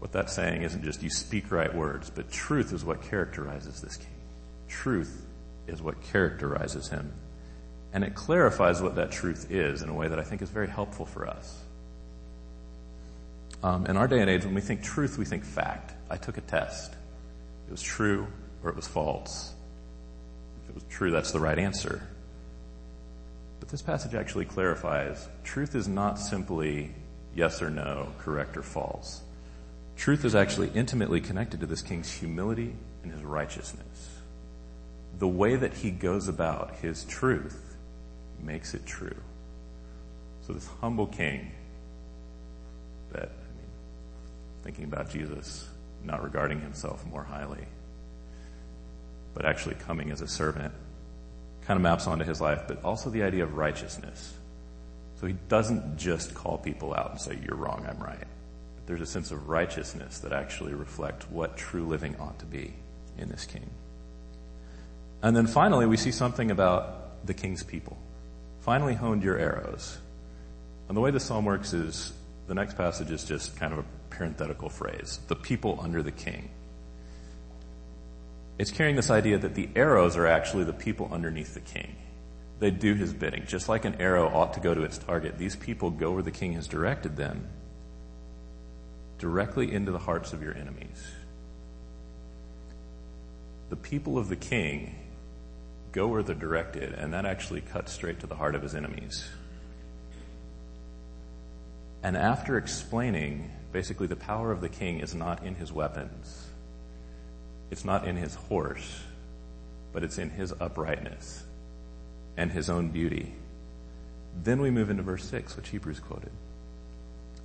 What 0.00 0.12
that's 0.12 0.32
saying 0.32 0.62
isn't 0.62 0.82
just 0.82 1.02
you 1.02 1.10
speak 1.10 1.52
right 1.52 1.72
words, 1.74 2.10
but 2.10 2.30
truth 2.30 2.72
is 2.72 2.84
what 2.84 3.02
characterizes 3.02 3.80
this 3.80 3.96
king. 3.96 4.08
Truth 4.68 5.26
is 5.66 5.80
what 5.80 6.02
characterizes 6.02 6.88
him. 6.88 7.12
And 7.92 8.02
it 8.02 8.14
clarifies 8.14 8.82
what 8.82 8.96
that 8.96 9.10
truth 9.12 9.50
is 9.50 9.82
in 9.82 9.88
a 9.88 9.94
way 9.94 10.08
that 10.08 10.18
I 10.18 10.22
think 10.22 10.42
is 10.42 10.50
very 10.50 10.68
helpful 10.68 11.06
for 11.06 11.26
us. 11.26 11.62
Um, 13.62 13.86
in 13.86 13.96
our 13.96 14.08
day 14.08 14.20
and 14.20 14.30
age, 14.30 14.44
when 14.44 14.54
we 14.54 14.60
think 14.60 14.82
truth, 14.82 15.18
we 15.18 15.24
think 15.24 15.44
fact. 15.44 15.92
I 16.10 16.16
took 16.16 16.38
a 16.38 16.40
test. 16.40 16.94
It 17.70 17.74
was 17.74 17.82
true 17.82 18.26
or 18.64 18.70
it 18.70 18.74
was 18.74 18.88
false. 18.88 19.54
If 20.64 20.70
it 20.70 20.74
was 20.74 20.82
true, 20.90 21.12
that's 21.12 21.30
the 21.30 21.38
right 21.38 21.56
answer. 21.56 22.02
But 23.60 23.68
this 23.68 23.80
passage 23.80 24.12
actually 24.12 24.46
clarifies 24.46 25.28
truth 25.44 25.76
is 25.76 25.86
not 25.86 26.18
simply 26.18 26.92
yes 27.32 27.62
or 27.62 27.70
no, 27.70 28.08
correct 28.18 28.56
or 28.56 28.62
false. 28.62 29.20
Truth 29.96 30.24
is 30.24 30.34
actually 30.34 30.72
intimately 30.74 31.20
connected 31.20 31.60
to 31.60 31.66
this 31.66 31.80
king's 31.80 32.10
humility 32.10 32.74
and 33.04 33.12
his 33.12 33.22
righteousness. 33.22 34.18
The 35.20 35.28
way 35.28 35.54
that 35.54 35.72
he 35.72 35.92
goes 35.92 36.26
about 36.26 36.74
his 36.82 37.04
truth 37.04 37.76
makes 38.42 38.74
it 38.74 38.84
true. 38.84 39.16
So 40.44 40.54
this 40.54 40.68
humble 40.80 41.06
king 41.06 41.52
that, 43.12 43.28
I 43.28 43.52
mean, 43.54 43.70
thinking 44.64 44.84
about 44.86 45.08
Jesus, 45.10 45.68
not 46.04 46.22
regarding 46.22 46.60
himself 46.60 47.04
more 47.06 47.24
highly, 47.24 47.64
but 49.34 49.44
actually 49.44 49.74
coming 49.76 50.10
as 50.10 50.20
a 50.20 50.28
servant, 50.28 50.72
kind 51.66 51.76
of 51.76 51.82
maps 51.82 52.06
onto 52.06 52.24
his 52.24 52.40
life, 52.40 52.62
but 52.66 52.84
also 52.84 53.10
the 53.10 53.22
idea 53.22 53.44
of 53.44 53.56
righteousness. 53.56 54.34
So 55.20 55.26
he 55.26 55.34
doesn't 55.48 55.98
just 55.98 56.34
call 56.34 56.58
people 56.58 56.94
out 56.94 57.10
and 57.10 57.20
say, 57.20 57.38
you're 57.44 57.56
wrong, 57.56 57.86
I'm 57.88 58.02
right. 58.02 58.18
But 58.18 58.86
there's 58.86 59.02
a 59.02 59.06
sense 59.06 59.30
of 59.30 59.48
righteousness 59.48 60.18
that 60.20 60.32
actually 60.32 60.74
reflects 60.74 61.26
what 61.30 61.56
true 61.56 61.86
living 61.86 62.16
ought 62.18 62.38
to 62.38 62.46
be 62.46 62.72
in 63.18 63.28
this 63.28 63.44
king. 63.44 63.68
And 65.22 65.36
then 65.36 65.46
finally, 65.46 65.86
we 65.86 65.98
see 65.98 66.12
something 66.12 66.50
about 66.50 67.26
the 67.26 67.34
king's 67.34 67.62
people. 67.62 67.98
Finally 68.60 68.94
honed 68.94 69.22
your 69.22 69.38
arrows. 69.38 69.98
And 70.88 70.96
the 70.96 71.00
way 71.00 71.10
the 71.10 71.20
psalm 71.20 71.44
works 71.44 71.74
is 71.74 72.12
the 72.46 72.54
next 72.54 72.76
passage 72.76 73.10
is 73.10 73.24
just 73.24 73.56
kind 73.56 73.72
of 73.72 73.80
a 73.80 73.84
parenthetical 74.20 74.68
phrase. 74.68 75.18
The 75.28 75.34
people 75.34 75.80
under 75.80 76.02
the 76.02 76.12
king. 76.12 76.50
It's 78.58 78.70
carrying 78.70 78.94
this 78.94 79.08
idea 79.08 79.38
that 79.38 79.54
the 79.54 79.70
arrows 79.74 80.14
are 80.18 80.26
actually 80.26 80.64
the 80.64 80.74
people 80.74 81.08
underneath 81.10 81.54
the 81.54 81.60
king. 81.60 81.96
They 82.58 82.70
do 82.70 82.92
his 82.92 83.14
bidding. 83.14 83.46
Just 83.46 83.70
like 83.70 83.86
an 83.86 83.94
arrow 83.94 84.28
ought 84.28 84.52
to 84.52 84.60
go 84.60 84.74
to 84.74 84.82
its 84.82 84.98
target, 84.98 85.38
these 85.38 85.56
people 85.56 85.88
go 85.88 86.12
where 86.12 86.22
the 86.22 86.30
king 86.30 86.52
has 86.52 86.66
directed 86.66 87.16
them, 87.16 87.48
directly 89.16 89.72
into 89.72 89.90
the 89.90 89.98
hearts 89.98 90.34
of 90.34 90.42
your 90.42 90.54
enemies. 90.54 91.02
The 93.70 93.76
people 93.76 94.18
of 94.18 94.28
the 94.28 94.36
king 94.36 94.96
go 95.92 96.08
where 96.08 96.22
they're 96.22 96.34
directed, 96.34 96.92
and 96.92 97.14
that 97.14 97.24
actually 97.24 97.62
cuts 97.62 97.90
straight 97.90 98.20
to 98.20 98.26
the 98.26 98.34
heart 98.34 98.54
of 98.54 98.60
his 98.60 98.74
enemies. 98.74 99.26
And 102.02 102.18
after 102.18 102.58
explaining 102.58 103.50
basically 103.72 104.06
the 104.06 104.16
power 104.16 104.52
of 104.52 104.60
the 104.60 104.68
king 104.68 105.00
is 105.00 105.14
not 105.14 105.44
in 105.44 105.54
his 105.54 105.72
weapons, 105.72 106.48
it's 107.70 107.84
not 107.84 108.06
in 108.06 108.16
his 108.16 108.34
horse, 108.34 109.02
but 109.92 110.02
it's 110.02 110.18
in 110.18 110.30
his 110.30 110.52
uprightness 110.60 111.44
and 112.36 112.50
his 112.50 112.68
own 112.70 112.88
beauty. 112.88 113.32
Then 114.42 114.60
we 114.60 114.70
move 114.70 114.90
into 114.90 115.02
verse 115.02 115.24
6, 115.24 115.56
which 115.56 115.68
Hebrews 115.68 116.00
quoted. 116.00 116.30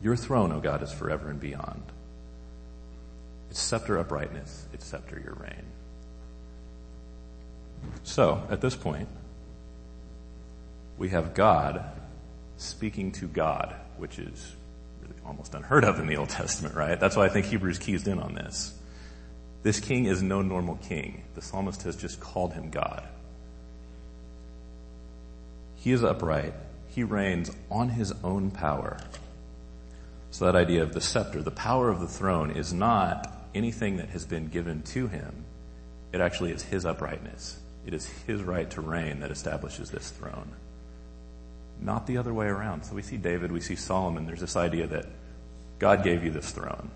Your 0.01 0.15
throne, 0.15 0.51
O 0.51 0.59
God, 0.59 0.83
is 0.83 0.91
forever 0.91 1.29
and 1.29 1.39
beyond. 1.39 1.83
It's 3.49 3.59
scepter 3.59 3.97
uprightness, 3.97 4.67
it's 4.73 4.85
scepter 4.85 5.19
your 5.23 5.33
reign. 5.33 5.65
So, 8.03 8.45
at 8.49 8.61
this 8.61 8.75
point, 8.75 9.07
we 10.97 11.09
have 11.09 11.33
God 11.33 11.83
speaking 12.57 13.11
to 13.13 13.27
God, 13.27 13.75
which 13.97 14.19
is 14.19 14.55
almost 15.25 15.53
unheard 15.53 15.83
of 15.83 15.99
in 15.99 16.07
the 16.07 16.17
Old 16.17 16.29
Testament, 16.29 16.75
right? 16.75 16.99
That's 16.99 17.15
why 17.15 17.25
I 17.25 17.29
think 17.29 17.45
Hebrews 17.47 17.79
keys 17.79 18.07
in 18.07 18.19
on 18.19 18.35
this. 18.35 18.73
This 19.63 19.79
king 19.79 20.05
is 20.05 20.21
no 20.21 20.41
normal 20.41 20.75
king. 20.75 21.23
The 21.33 21.41
psalmist 21.41 21.83
has 21.83 21.95
just 21.95 22.19
called 22.19 22.53
him 22.53 22.69
God. 22.69 23.03
He 25.77 25.91
is 25.91 26.03
upright. 26.03 26.53
He 26.89 27.03
reigns 27.03 27.51
on 27.69 27.89
his 27.89 28.13
own 28.23 28.51
power. 28.51 28.99
So 30.31 30.45
that 30.45 30.55
idea 30.55 30.83
of 30.83 30.93
the 30.93 31.01
scepter, 31.01 31.41
the 31.41 31.51
power 31.51 31.89
of 31.89 31.99
the 31.99 32.07
throne 32.07 32.51
is 32.51 32.73
not 32.73 33.31
anything 33.55 33.97
that 33.97 34.09
has 34.09 34.25
been 34.25 34.47
given 34.47 34.83
to 34.83 35.07
him. 35.07 35.45
It 36.11 36.21
actually 36.21 36.51
is 36.51 36.61
his 36.61 36.85
uprightness. 36.85 37.57
It 37.85 37.93
is 37.93 38.05
his 38.27 38.43
right 38.43 38.69
to 38.71 38.81
reign 38.81 39.19
that 39.21 39.31
establishes 39.31 39.91
this 39.91 40.09
throne. 40.09 40.51
Not 41.79 42.07
the 42.07 42.17
other 42.17 42.33
way 42.33 42.47
around. 42.47 42.83
So 42.83 42.95
we 42.95 43.01
see 43.01 43.17
David, 43.17 43.51
we 43.51 43.61
see 43.61 43.75
Solomon. 43.75 44.25
There's 44.25 44.39
this 44.39 44.55
idea 44.55 44.87
that 44.87 45.05
God 45.79 46.03
gave 46.03 46.23
you 46.23 46.31
this 46.31 46.51
throne. 46.51 46.89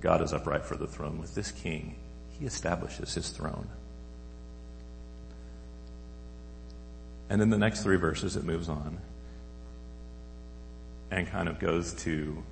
God 0.00 0.22
is 0.22 0.32
upright 0.32 0.64
for 0.64 0.76
the 0.76 0.86
throne. 0.86 1.18
With 1.20 1.34
this 1.34 1.50
king, 1.50 1.96
he 2.38 2.46
establishes 2.46 3.14
his 3.14 3.30
throne. 3.30 3.68
And 7.28 7.40
in 7.40 7.50
the 7.50 7.58
next 7.58 7.82
three 7.82 7.96
verses, 7.96 8.36
it 8.36 8.44
moves 8.44 8.68
on 8.68 8.98
and 11.10 11.26
kind 11.28 11.48
of 11.48 11.58
goes 11.58 11.92
to 11.94 12.42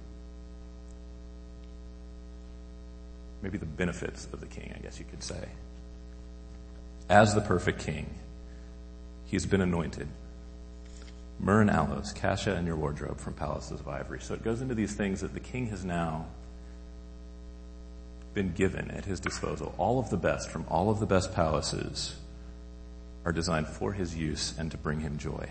maybe 3.43 3.59
the 3.59 3.67
benefits 3.67 4.27
of 4.33 4.41
the 4.41 4.47
king, 4.47 4.73
I 4.77 4.81
guess 4.81 4.99
you 4.99 5.05
could 5.05 5.23
say. 5.23 5.49
As 7.09 7.35
the 7.35 7.41
perfect 7.41 7.81
king, 7.81 8.19
he's 9.27 9.47
been 9.47 9.61
anointed. 9.61 10.09
Myrrh 11.41 11.63
and 11.63 11.71
aloes, 11.71 12.13
cassia 12.13 12.57
in 12.57 12.67
your 12.67 12.77
wardrobe 12.77 13.21
from 13.21 13.35
palaces 13.35 13.81
of 13.81 13.89
ivory. 13.89 14.21
So 14.21 14.35
it 14.35 14.43
goes 14.43 14.61
into 14.61 14.75
these 14.75 14.95
things 14.95 15.21
that 15.21 15.35
the 15.35 15.41
king 15.41 15.69
has 15.69 15.85
now 15.85 16.27
been 18.35 18.53
given 18.53 18.91
at 18.91 19.05
his 19.05 19.21
disposal. 19.21 19.75
All 19.79 19.99
of 19.99 20.11
the 20.11 20.17
best 20.17 20.51
from 20.51 20.65
all 20.69 20.91
of 20.91 21.01
the 21.01 21.07
best 21.07 21.35
palaces 21.35 22.17
are 23.25 23.33
designed 23.33 23.69
for 23.69 23.93
his 23.93 24.17
use 24.17 24.55
and 24.59 24.71
to 24.71 24.77
bring 24.77 25.01
him 25.01 25.19
joy. 25.19 25.49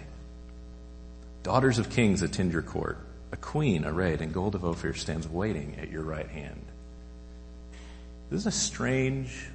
Daughters 1.44 1.79
of 1.79 1.89
kings 1.89 2.22
attend 2.22 2.51
your 2.51 2.62
court. 2.62 2.98
A 3.32 3.38
queen 3.38 3.86
arrayed 3.86 4.22
in 4.22 4.32
gold 4.32 4.56
of 4.56 4.63
Ophir 4.63 4.94
stands 4.94 5.27
waiting 5.27 5.77
at 5.79 5.89
your 5.89 6.03
right 6.03 6.27
hand. 6.27 6.65
This 8.29 8.41
is 8.41 8.48
a 8.48 8.51
strange 8.51 9.48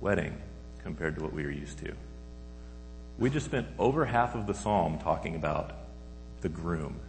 wedding 0.00 0.34
compared 0.82 1.16
to 1.16 1.22
what 1.22 1.32
we 1.32 1.44
are 1.44 1.50
used 1.50 1.78
to. 1.78 1.92
We 3.18 3.30
just 3.30 3.46
spent 3.46 3.68
over 3.78 4.04
half 4.04 4.34
of 4.34 4.46
the 4.46 4.54
psalm 4.54 4.98
talking 4.98 5.34
about 5.34 5.72
the 6.40 6.48
groom. 6.48 7.00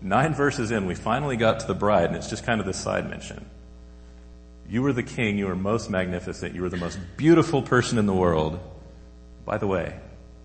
Nine 0.00 0.34
verses 0.34 0.70
in, 0.70 0.86
we 0.86 0.94
finally 0.94 1.36
got 1.36 1.60
to 1.60 1.66
the 1.66 1.74
bride, 1.74 2.06
and 2.06 2.16
it's 2.16 2.28
just 2.28 2.44
kind 2.44 2.60
of 2.60 2.66
this 2.66 2.78
side 2.78 3.08
mention. 3.08 3.46
You 4.68 4.82
were 4.82 4.92
the 4.92 5.02
king, 5.02 5.38
you 5.38 5.46
were 5.46 5.56
most 5.56 5.90
magnificent, 5.90 6.54
you 6.54 6.62
were 6.62 6.68
the 6.68 6.76
most 6.76 6.98
beautiful 7.16 7.62
person 7.62 7.98
in 7.98 8.06
the 8.06 8.14
world. 8.14 8.58
By 9.44 9.58
the 9.58 9.66
way, 9.66 9.98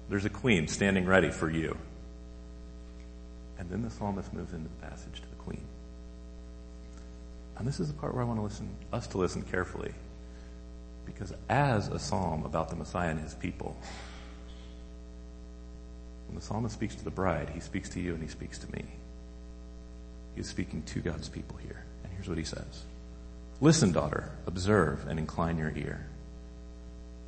there's 0.09 0.25
a 0.25 0.29
queen 0.29 0.67
standing 0.67 1.05
ready 1.05 1.31
for 1.31 1.49
you. 1.49 1.77
And 3.59 3.69
then 3.69 3.81
the 3.81 3.89
psalmist 3.89 4.33
moves 4.33 4.53
into 4.53 4.69
the 4.69 4.87
passage 4.87 5.21
to 5.21 5.29
the 5.29 5.35
queen. 5.35 5.63
And 7.57 7.67
this 7.67 7.79
is 7.79 7.87
the 7.87 7.93
part 7.93 8.13
where 8.13 8.23
I 8.23 8.27
want 8.27 8.39
to 8.39 8.43
listen, 8.43 8.69
us 8.93 9.07
to 9.07 9.17
listen 9.17 9.41
carefully. 9.41 9.93
Because 11.05 11.33
as 11.49 11.87
a 11.87 11.97
psalm 11.97 12.43
about 12.45 12.69
the 12.69 12.75
Messiah 12.75 13.09
and 13.09 13.19
his 13.19 13.33
people, 13.33 13.75
when 16.27 16.35
the 16.35 16.41
psalmist 16.41 16.75
speaks 16.75 16.95
to 16.95 17.03
the 17.03 17.11
bride, 17.11 17.49
he 17.53 17.59
speaks 17.59 17.89
to 17.89 17.99
you 17.99 18.13
and 18.13 18.21
he 18.21 18.29
speaks 18.29 18.57
to 18.59 18.71
me. 18.71 18.85
He 20.35 20.41
is 20.41 20.47
speaking 20.47 20.83
to 20.83 20.99
God's 20.99 21.29
people 21.29 21.57
here. 21.57 21.83
And 22.03 22.13
here's 22.13 22.29
what 22.29 22.37
he 22.37 22.43
says. 22.43 22.83
Listen, 23.59 23.91
daughter, 23.91 24.31
observe 24.45 25.07
and 25.07 25.17
incline 25.17 25.57
your 25.57 25.73
ear. 25.75 26.05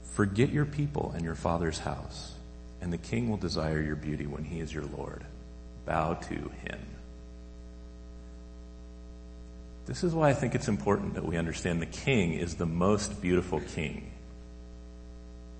Forget 0.03 0.49
your 0.49 0.65
people 0.65 1.11
and 1.15 1.23
your 1.23 1.35
father's 1.35 1.79
house, 1.79 2.33
and 2.81 2.93
the 2.93 2.97
king 2.97 3.29
will 3.29 3.37
desire 3.37 3.81
your 3.81 3.95
beauty 3.95 4.27
when 4.27 4.43
he 4.43 4.59
is 4.59 4.73
your 4.73 4.83
Lord. 4.83 5.23
Bow 5.85 6.13
to 6.13 6.35
him. 6.35 6.79
This 9.85 10.03
is 10.03 10.13
why 10.13 10.29
I 10.29 10.33
think 10.33 10.53
it's 10.53 10.67
important 10.67 11.15
that 11.15 11.25
we 11.25 11.35
understand 11.35 11.81
the 11.81 11.87
king 11.87 12.33
is 12.33 12.55
the 12.55 12.67
most 12.67 13.23
beautiful 13.23 13.59
king 13.59 14.11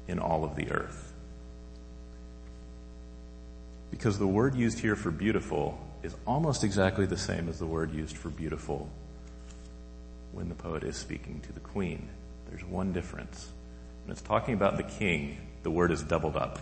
in 0.08 0.20
all 0.20 0.44
of 0.44 0.56
the 0.56 0.72
earth. 0.72 1.09
Because 3.92 4.20
the 4.20 4.28
word 4.28 4.56
used 4.56 4.80
here 4.80 4.96
for 4.96 5.12
beautiful 5.12 5.80
is 6.04 6.16
almost 6.26 6.64
exactly 6.64 7.06
the 7.06 7.18
same 7.18 7.50
as 7.50 7.60
the 7.60 7.66
word 7.66 7.94
used 7.94 8.18
for 8.18 8.30
beautiful 8.30 8.90
when 10.32 10.50
the 10.50 10.56
poet 10.56 10.84
is 10.84 10.96
speaking 10.96 11.42
to 11.42 11.54
the 11.54 11.60
queen. 11.60 12.08
There's 12.50 12.64
one 12.64 12.94
difference. 12.94 13.50
When 14.04 14.12
it's 14.12 14.22
talking 14.22 14.54
about 14.54 14.78
the 14.78 14.84
king, 14.84 15.38
the 15.64 15.72
word 15.72 15.92
is 15.92 16.02
doubled 16.02 16.38
up. 16.38 16.60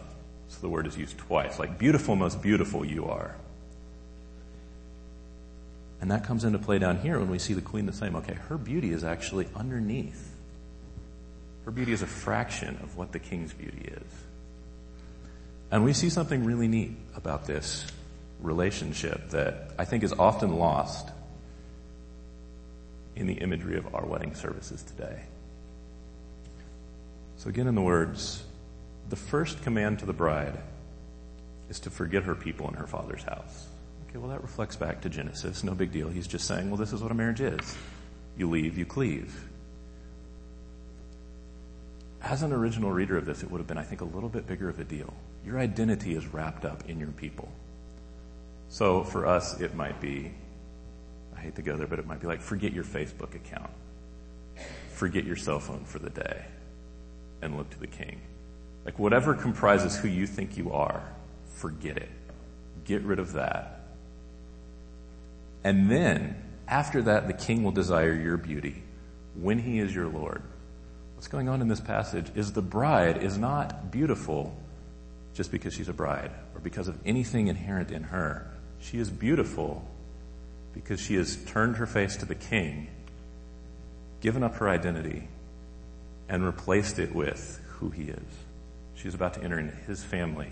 So 0.49 0.59
the 0.61 0.69
word 0.69 0.87
is 0.87 0.97
used 0.97 1.17
twice, 1.17 1.59
like 1.59 1.77
beautiful, 1.77 2.15
most 2.15 2.41
beautiful 2.41 2.85
you 2.85 3.05
are. 3.05 3.35
And 5.99 6.11
that 6.11 6.23
comes 6.23 6.43
into 6.43 6.59
play 6.59 6.79
down 6.79 6.99
here 6.99 7.19
when 7.19 7.29
we 7.29 7.39
see 7.39 7.53
the 7.53 7.61
queen 7.61 7.85
the 7.85 7.93
same. 7.93 8.15
Okay, 8.15 8.35
her 8.35 8.57
beauty 8.57 8.91
is 8.91 9.03
actually 9.03 9.47
underneath. 9.55 10.31
Her 11.65 11.71
beauty 11.71 11.91
is 11.91 12.01
a 12.01 12.07
fraction 12.07 12.77
of 12.81 12.95
what 12.95 13.11
the 13.11 13.19
king's 13.19 13.51
beauty 13.51 13.91
is. 13.91 14.26
And 15.71 15.83
we 15.83 15.93
see 15.93 16.09
something 16.09 16.45
really 16.45 16.67
neat 16.67 16.95
about 17.15 17.45
this 17.45 17.85
relationship 18.41 19.29
that 19.31 19.71
I 19.77 19.85
think 19.85 20.03
is 20.03 20.13
often 20.13 20.55
lost 20.55 21.09
in 23.15 23.27
the 23.27 23.33
imagery 23.33 23.77
of 23.77 23.93
our 23.95 24.05
wedding 24.05 24.35
services 24.35 24.83
today. 24.83 25.23
So 27.37 27.49
again 27.49 27.67
in 27.67 27.75
the 27.75 27.81
words, 27.81 28.43
the 29.09 29.15
first 29.15 29.61
command 29.63 29.99
to 29.99 30.05
the 30.05 30.13
bride 30.13 30.57
is 31.69 31.79
to 31.81 31.89
forget 31.89 32.23
her 32.23 32.35
people 32.35 32.67
and 32.67 32.77
her 32.77 32.87
father's 32.87 33.23
house. 33.23 33.67
Okay, 34.07 34.19
well 34.19 34.29
that 34.29 34.41
reflects 34.41 34.75
back 34.75 35.01
to 35.01 35.09
Genesis. 35.09 35.63
No 35.63 35.73
big 35.73 35.91
deal. 35.91 36.07
He's 36.07 36.27
just 36.27 36.45
saying, 36.45 36.69
well 36.69 36.77
this 36.77 36.93
is 36.93 37.01
what 37.01 37.11
a 37.11 37.15
marriage 37.15 37.41
is. 37.41 37.75
You 38.37 38.49
leave, 38.49 38.77
you 38.77 38.85
cleave. 38.85 39.35
As 42.21 42.41
an 42.41 42.51
original 42.51 42.91
reader 42.91 43.17
of 43.17 43.25
this, 43.25 43.43
it 43.43 43.51
would 43.51 43.59
have 43.59 43.67
been, 43.67 43.77
I 43.77 43.83
think, 43.83 44.01
a 44.01 44.05
little 44.05 44.29
bit 44.29 44.47
bigger 44.47 44.69
of 44.69 44.79
a 44.79 44.83
deal. 44.83 45.13
Your 45.45 45.59
identity 45.59 46.15
is 46.15 46.25
wrapped 46.27 46.65
up 46.65 46.89
in 46.89 46.99
your 46.99 47.09
people. 47.09 47.49
So 48.69 49.03
for 49.03 49.25
us, 49.25 49.59
it 49.61 49.75
might 49.75 50.01
be, 50.01 50.31
I 51.35 51.39
hate 51.39 51.55
to 51.55 51.61
go 51.61 51.77
there, 51.77 51.87
but 51.87 51.99
it 51.99 52.07
might 52.07 52.19
be 52.19 52.27
like, 52.27 52.41
forget 52.41 52.73
your 52.73 52.83
Facebook 52.83 53.35
account. 53.35 53.69
Forget 54.89 55.25
your 55.25 55.35
cell 55.35 55.59
phone 55.59 55.85
for 55.85 55.99
the 55.99 56.09
day 56.09 56.45
and 57.41 57.55
look 57.55 57.69
to 57.69 57.79
the 57.79 57.87
king. 57.87 58.19
Like 58.83 58.97
whatever 58.97 59.33
comprises 59.33 59.95
who 59.97 60.07
you 60.07 60.25
think 60.25 60.57
you 60.57 60.71
are, 60.71 61.03
forget 61.55 61.97
it. 61.97 62.09
Get 62.83 63.03
rid 63.03 63.19
of 63.19 63.33
that. 63.33 63.81
And 65.63 65.91
then, 65.91 66.41
after 66.67 67.01
that, 67.03 67.27
the 67.27 67.33
king 67.33 67.63
will 67.63 67.71
desire 67.71 68.13
your 68.13 68.37
beauty 68.37 68.83
when 69.35 69.59
he 69.59 69.79
is 69.79 69.93
your 69.93 70.07
Lord. 70.07 70.41
What's 71.17 71.27
going 71.27 71.49
on 71.49 71.61
in 71.61 71.67
this 71.67 71.79
passage 71.79 72.27
is 72.35 72.53
the 72.53 72.61
bride 72.61 73.23
is 73.23 73.39
not 73.39 73.89
beautiful 73.89 74.55
just 75.33 75.51
because 75.51 75.73
she's 75.73 75.89
a 75.89 75.93
bride 75.93 76.29
or 76.53 76.59
because 76.59 76.87
of 76.87 76.99
anything 77.07 77.47
inherent 77.47 77.89
in 77.89 78.03
her. 78.03 78.45
She 78.79 78.99
is 78.99 79.09
beautiful 79.09 79.83
because 80.75 81.01
she 81.01 81.15
has 81.15 81.35
turned 81.45 81.77
her 81.77 81.87
face 81.87 82.17
to 82.17 82.27
the 82.27 82.35
king, 82.35 82.89
given 84.21 84.43
up 84.43 84.57
her 84.57 84.69
identity, 84.69 85.27
and 86.29 86.45
replaced 86.45 86.99
it 86.99 87.15
with 87.15 87.59
who 87.67 87.89
he 87.89 88.03
is. 88.03 88.29
She's 88.93 89.15
about 89.15 89.33
to 89.33 89.43
enter 89.43 89.57
into 89.57 89.75
his 89.75 90.03
family 90.03 90.51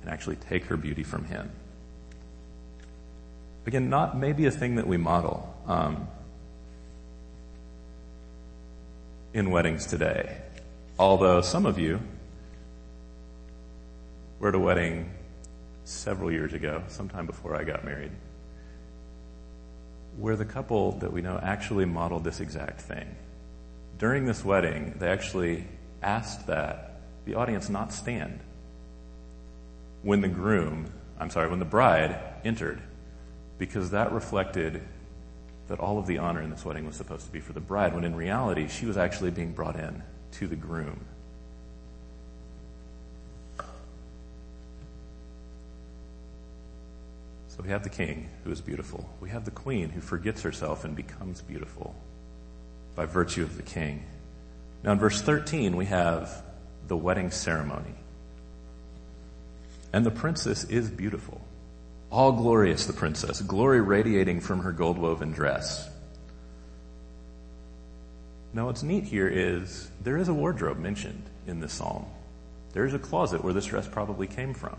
and 0.00 0.08
actually 0.08 0.36
take 0.36 0.66
her 0.66 0.76
beauty 0.76 1.02
from 1.02 1.24
him. 1.24 1.50
Again, 3.66 3.90
not 3.90 4.16
maybe 4.16 4.46
a 4.46 4.52
thing 4.52 4.76
that 4.76 4.86
we 4.86 4.96
model 4.96 5.52
um, 5.66 6.06
in 9.34 9.50
weddings 9.50 9.86
today. 9.86 10.36
Although 10.98 11.40
some 11.40 11.66
of 11.66 11.78
you 11.78 12.00
were 14.38 14.48
at 14.48 14.54
a 14.54 14.58
wedding 14.58 15.10
several 15.84 16.30
years 16.30 16.52
ago, 16.52 16.82
sometime 16.88 17.26
before 17.26 17.56
I 17.56 17.64
got 17.64 17.84
married, 17.84 18.12
where 20.18 20.36
the 20.36 20.44
couple 20.44 20.92
that 20.98 21.12
we 21.12 21.22
know 21.22 21.38
actually 21.42 21.86
modeled 21.86 22.24
this 22.24 22.40
exact 22.40 22.80
thing. 22.80 23.16
During 23.98 24.26
this 24.26 24.44
wedding, 24.44 24.94
they 24.98 25.08
actually 25.08 25.64
asked 26.02 26.46
that 26.48 27.00
the 27.24 27.34
audience 27.34 27.68
not 27.68 27.92
stand 27.92 28.40
when 30.02 30.20
the 30.20 30.28
groom, 30.28 30.92
I'm 31.18 31.30
sorry, 31.30 31.48
when 31.48 31.60
the 31.60 31.64
bride 31.64 32.18
entered, 32.44 32.82
because 33.58 33.90
that 33.90 34.12
reflected 34.12 34.82
that 35.72 35.80
all 35.80 35.98
of 35.98 36.06
the 36.06 36.18
honor 36.18 36.42
in 36.42 36.50
this 36.50 36.66
wedding 36.66 36.84
was 36.84 36.96
supposed 36.96 37.24
to 37.24 37.32
be 37.32 37.40
for 37.40 37.54
the 37.54 37.60
bride, 37.60 37.94
when 37.94 38.04
in 38.04 38.14
reality, 38.14 38.68
she 38.68 38.84
was 38.84 38.98
actually 38.98 39.30
being 39.30 39.52
brought 39.52 39.74
in 39.74 40.02
to 40.30 40.46
the 40.46 40.54
groom. 40.54 41.00
So 47.48 47.62
we 47.62 47.70
have 47.70 47.84
the 47.84 47.88
king 47.88 48.28
who 48.44 48.50
is 48.50 48.60
beautiful. 48.60 49.08
We 49.22 49.30
have 49.30 49.46
the 49.46 49.50
queen 49.50 49.88
who 49.88 50.02
forgets 50.02 50.42
herself 50.42 50.84
and 50.84 50.94
becomes 50.94 51.40
beautiful 51.40 51.94
by 52.94 53.06
virtue 53.06 53.42
of 53.42 53.56
the 53.56 53.62
king. 53.62 54.04
Now 54.82 54.92
in 54.92 54.98
verse 54.98 55.22
13, 55.22 55.74
we 55.74 55.86
have 55.86 56.42
the 56.86 56.98
wedding 56.98 57.30
ceremony. 57.30 57.94
And 59.90 60.04
the 60.04 60.10
princess 60.10 60.64
is 60.64 60.90
beautiful. 60.90 61.40
All 62.12 62.32
glorious, 62.32 62.84
the 62.84 62.92
princess, 62.92 63.40
glory 63.40 63.80
radiating 63.80 64.40
from 64.40 64.60
her 64.60 64.70
gold 64.70 64.98
woven 64.98 65.32
dress. 65.32 65.88
Now 68.52 68.66
what's 68.66 68.82
neat 68.82 69.04
here 69.04 69.28
is 69.28 69.90
there 70.02 70.18
is 70.18 70.28
a 70.28 70.34
wardrobe 70.34 70.78
mentioned 70.78 71.22
in 71.46 71.60
this 71.60 71.72
psalm. 71.72 72.04
There 72.74 72.84
is 72.84 72.92
a 72.92 72.98
closet 72.98 73.42
where 73.42 73.54
this 73.54 73.64
dress 73.64 73.88
probably 73.88 74.26
came 74.26 74.52
from. 74.52 74.78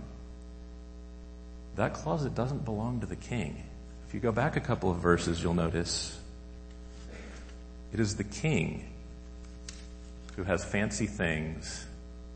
That 1.76 1.96
closet 1.96 2.36
doesn't 2.36 2.66
belong 2.66 3.00
to 3.00 3.08
the 3.08 3.16
king. 3.16 3.64
If 4.08 4.14
you 4.14 4.20
go 4.20 4.32
back 4.32 4.56
a 4.56 4.62
couple 4.62 4.92
of 4.92 4.98
verses, 4.98 5.42
you'll 5.42 5.56
notice 5.56 6.16
it 7.92 8.00
is 8.00 8.16
the 8.16 8.24
king 8.24 8.92
who 10.36 10.44
has 10.44 10.64
fancy 10.64 11.08
things 11.08 11.84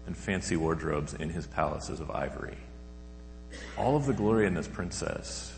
and 0.08 0.18
fancy 0.18 0.56
wardrobes 0.56 1.14
in 1.14 1.30
his 1.30 1.46
palaces 1.46 2.00
of 2.00 2.10
ivory. 2.10 2.58
All 3.78 3.96
of 3.96 4.06
the 4.06 4.14
glory 4.14 4.48
in 4.48 4.54
this 4.54 4.68
princess 4.68 5.54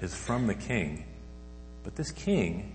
is 0.00 0.14
from 0.14 0.46
the 0.46 0.54
king, 0.54 1.04
but 1.82 1.94
this 1.96 2.10
king 2.10 2.72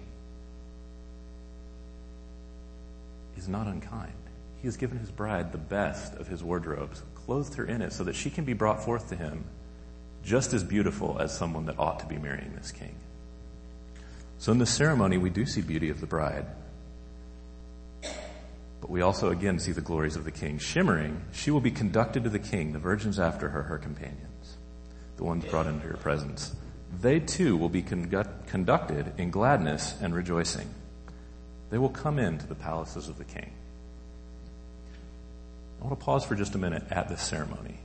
is 3.38 3.48
not 3.48 3.68
unkind. 3.68 4.14
He 4.62 4.68
has 4.68 4.78
given 4.78 4.98
his 5.00 5.12
bride 5.12 5.52
the 5.52 5.58
best 5.58 6.14
of 6.16 6.28
his 6.28 6.44
wardrobes, 6.44 7.02
clothed 7.16 7.56
her 7.56 7.66
in 7.66 7.82
it 7.82 7.94
so 7.94 8.04
that 8.04 8.16
she 8.16 8.30
can 8.30 8.46
be 8.46 8.54
brought 8.54 8.84
forth 8.84 9.10
to 9.10 9.16
him 9.16 9.46
just 10.24 10.54
as 10.54 10.64
beautiful 10.64 11.18
as 11.20 11.36
someone 11.36 11.66
that 11.66 11.80
ought 11.80 12.00
to 12.00 12.06
be 12.06 12.18
marrying 12.18 12.54
this 12.56 12.72
king. 12.72 12.96
So 14.38 14.52
in 14.52 14.58
the 14.58 14.66
ceremony, 14.66 15.18
we 15.18 15.30
do 15.30 15.46
see 15.46 15.62
beauty 15.62 15.90
of 15.90 16.02
the 16.02 16.08
bride. 16.08 16.46
But 18.82 18.90
we 18.90 19.02
also 19.02 19.30
again 19.30 19.60
see 19.60 19.72
the 19.72 19.82
glories 19.82 20.16
of 20.16 20.24
the 20.24 20.32
king. 20.32 20.58
Shimmering, 20.58 21.22
she 21.32 21.52
will 21.52 21.62
be 21.62 21.72
conducted 21.72 22.24
to 22.24 22.30
the 22.30 22.40
king, 22.40 22.72
the 22.72 22.80
virgins 22.80 23.20
after 23.20 23.50
her, 23.50 23.64
her 23.64 23.78
companions, 23.78 24.58
the 25.18 25.24
ones 25.26 25.46
brought 25.46 25.68
into 25.68 25.88
her 25.88 25.98
presence. 25.98 26.56
They 27.02 27.20
too 27.20 27.58
will 27.58 27.70
be 27.70 27.82
conducted 27.82 29.14
in 29.18 29.32
gladness 29.32 29.96
and 30.02 30.16
rejoicing. 30.16 30.68
They 31.70 31.78
will 31.78 31.90
come 31.90 32.18
into 32.18 32.48
the 32.48 32.56
palaces 32.56 33.10
of 33.10 33.18
the 33.18 33.26
king. 33.26 33.52
I 35.80 35.86
want 35.86 36.00
to 36.00 36.04
pause 36.04 36.26
for 36.26 36.36
just 36.36 36.56
a 36.56 36.58
minute 36.58 36.84
at 36.90 37.10
this 37.10 37.22
ceremony. 37.22 37.78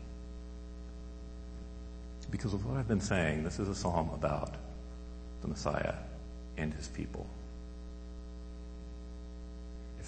Because 2.30 2.54
of 2.54 2.64
what 2.64 2.76
I've 2.76 2.88
been 2.88 3.00
saying, 3.00 3.44
this 3.44 3.58
is 3.58 3.68
a 3.68 3.74
psalm 3.74 4.10
about 4.14 4.54
the 5.42 5.48
Messiah 5.48 5.94
and 6.56 6.72
his 6.72 6.88
people. 6.88 7.26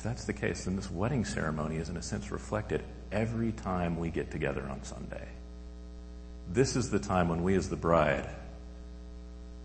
That's 0.07 0.25
the 0.25 0.33
case, 0.33 0.67
then 0.67 0.77
this 0.77 0.89
wedding 0.89 1.25
ceremony 1.25 1.79
is 1.79 1.89
in 1.89 1.97
a 1.97 2.03
sense 2.03 2.31
reflected 2.31 2.85
every 3.11 3.51
time 3.51 3.99
we 3.99 4.09
get 4.09 4.31
together 4.31 4.63
on 4.71 4.85
Sunday. 4.85 5.27
This 6.49 6.77
is 6.77 6.91
the 6.91 7.01
time 7.01 7.29
when 7.29 7.43
we 7.43 7.57
as 7.57 7.69
the 7.69 7.77
bride 7.77 8.31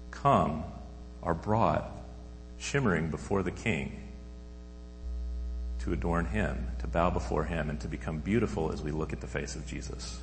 come, 0.10 0.64
are 1.22 1.36
brought 1.36 1.92
shimmering 2.58 3.12
before 3.12 3.44
the 3.44 3.52
king 3.52 4.02
to 5.82 5.94
adorn 5.94 6.26
him, 6.26 6.70
to 6.80 6.88
bow 6.88 7.12
before 7.12 7.44
him, 7.44 7.70
and 7.70 7.80
to 7.82 7.88
become 7.88 8.18
beautiful 8.18 8.72
as 8.72 8.82
we 8.82 8.90
look 8.90 9.14
at 9.14 9.22
the 9.22 9.28
face 9.28 9.56
of 9.56 9.68
Jesus. 9.68 10.20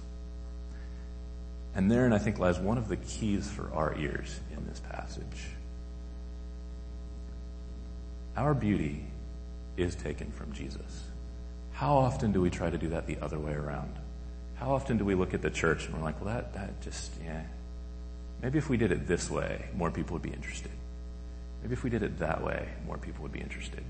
And 1.77 1.89
therein, 1.89 2.13
I 2.13 2.19
think, 2.19 2.41
lies 2.41 2.59
one 2.59 2.77
of 2.77 2.89
the 2.89 2.97
keys 2.97 3.49
for 3.49 3.73
our 3.73 3.97
ears 3.97 4.41
in 4.51 4.67
this 4.67 4.81
passage. 4.81 5.47
Our 8.37 8.53
beauty 8.53 9.05
is 9.79 9.95
taken 9.95 10.31
from 10.31 10.53
Jesus. 10.53 11.05
How 11.73 11.97
often 11.97 12.33
do 12.33 12.41
we 12.41 12.51
try 12.51 12.71
to 12.71 12.79
do 12.79 12.89
that 12.89 13.07
the 13.07 13.19
other 13.21 13.39
way 13.39 13.53
around? 13.53 13.95
How 14.57 14.73
often 14.73 14.99
do 14.99 15.05
we 15.05 15.15
look 15.15 15.35
at 15.35 15.43
the 15.43 15.51
church 15.51 15.87
and 15.87 15.95
we're 15.95 16.03
like, 16.03 16.21
well, 16.21 16.35
that, 16.35 16.53
that 16.55 16.81
just, 16.81 17.13
yeah. 17.25 17.43
Maybe 18.43 18.59
if 18.59 18.69
we 18.69 18.77
did 18.77 18.91
it 18.91 19.07
this 19.07 19.31
way, 19.31 19.65
more 19.75 19.91
people 19.91 20.15
would 20.15 20.23
be 20.23 20.33
interested. 20.33 20.73
Maybe 21.63 21.73
if 21.73 21.85
we 21.85 21.91
did 21.91 22.03
it 22.03 22.19
that 22.19 22.43
way, 22.43 22.69
more 22.87 22.99
people 22.99 23.23
would 23.23 23.33
be 23.33 23.41
interested. 23.41 23.85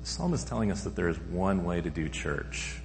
The 0.00 0.06
psalm 0.06 0.34
is 0.34 0.42
telling 0.42 0.72
us 0.72 0.82
that 0.82 0.96
there 0.96 1.08
is 1.08 1.18
one 1.18 1.64
way 1.64 1.80
to 1.80 1.90
do 1.90 2.08
church 2.08 2.80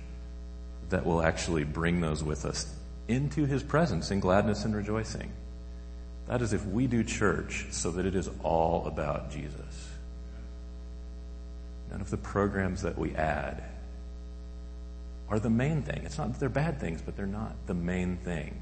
that 0.89 1.05
will 1.05 1.23
actually 1.23 1.63
bring 1.63 1.99
those 1.99 2.23
with 2.23 2.45
us 2.45 2.73
into 3.07 3.45
his 3.45 3.63
presence 3.63 4.11
in 4.11 4.19
gladness 4.19 4.65
and 4.65 4.75
rejoicing. 4.75 5.31
That 6.27 6.41
is 6.41 6.53
if 6.53 6.65
we 6.65 6.87
do 6.87 7.03
church 7.03 7.67
so 7.71 7.89
that 7.91 8.05
it 8.05 8.15
is 8.15 8.29
all 8.43 8.85
about 8.85 9.31
Jesus. 9.31 9.89
None 11.91 12.01
of 12.01 12.09
the 12.09 12.17
programs 12.17 12.81
that 12.81 12.97
we 12.97 13.15
add 13.15 13.63
are 15.29 15.39
the 15.39 15.49
main 15.49 15.81
thing. 15.81 16.01
It's 16.05 16.17
not 16.17 16.31
that 16.31 16.39
they're 16.39 16.49
bad 16.49 16.79
things, 16.79 17.01
but 17.01 17.15
they're 17.15 17.25
not 17.25 17.55
the 17.65 17.73
main 17.73 18.17
thing. 18.17 18.61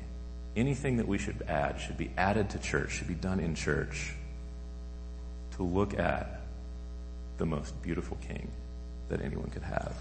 Anything 0.55 0.97
that 0.97 1.07
we 1.07 1.17
should 1.17 1.43
add 1.47 1.79
should 1.79 1.97
be 1.97 2.11
added 2.17 2.49
to 2.51 2.59
church, 2.59 2.91
should 2.91 3.07
be 3.07 3.13
done 3.13 3.39
in 3.39 3.55
church 3.55 4.13
to 5.57 5.63
look 5.63 5.97
at 5.97 6.41
the 7.37 7.45
most 7.45 7.81
beautiful 7.81 8.17
king 8.27 8.49
that 9.09 9.21
anyone 9.21 9.49
could 9.49 9.63
have. 9.63 9.95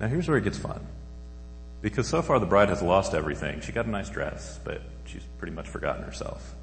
Now 0.00 0.08
here's 0.08 0.28
where 0.28 0.36
it 0.36 0.44
gets 0.44 0.58
fun. 0.58 0.84
Because 1.80 2.08
so 2.08 2.22
far 2.22 2.38
the 2.38 2.46
bride 2.46 2.70
has 2.70 2.82
lost 2.82 3.14
everything. 3.14 3.60
She 3.60 3.70
got 3.70 3.86
a 3.86 3.90
nice 3.90 4.08
dress, 4.08 4.58
but 4.64 4.80
she's 5.04 5.22
pretty 5.38 5.54
much 5.54 5.68
forgotten 5.68 6.02
herself. 6.02 6.54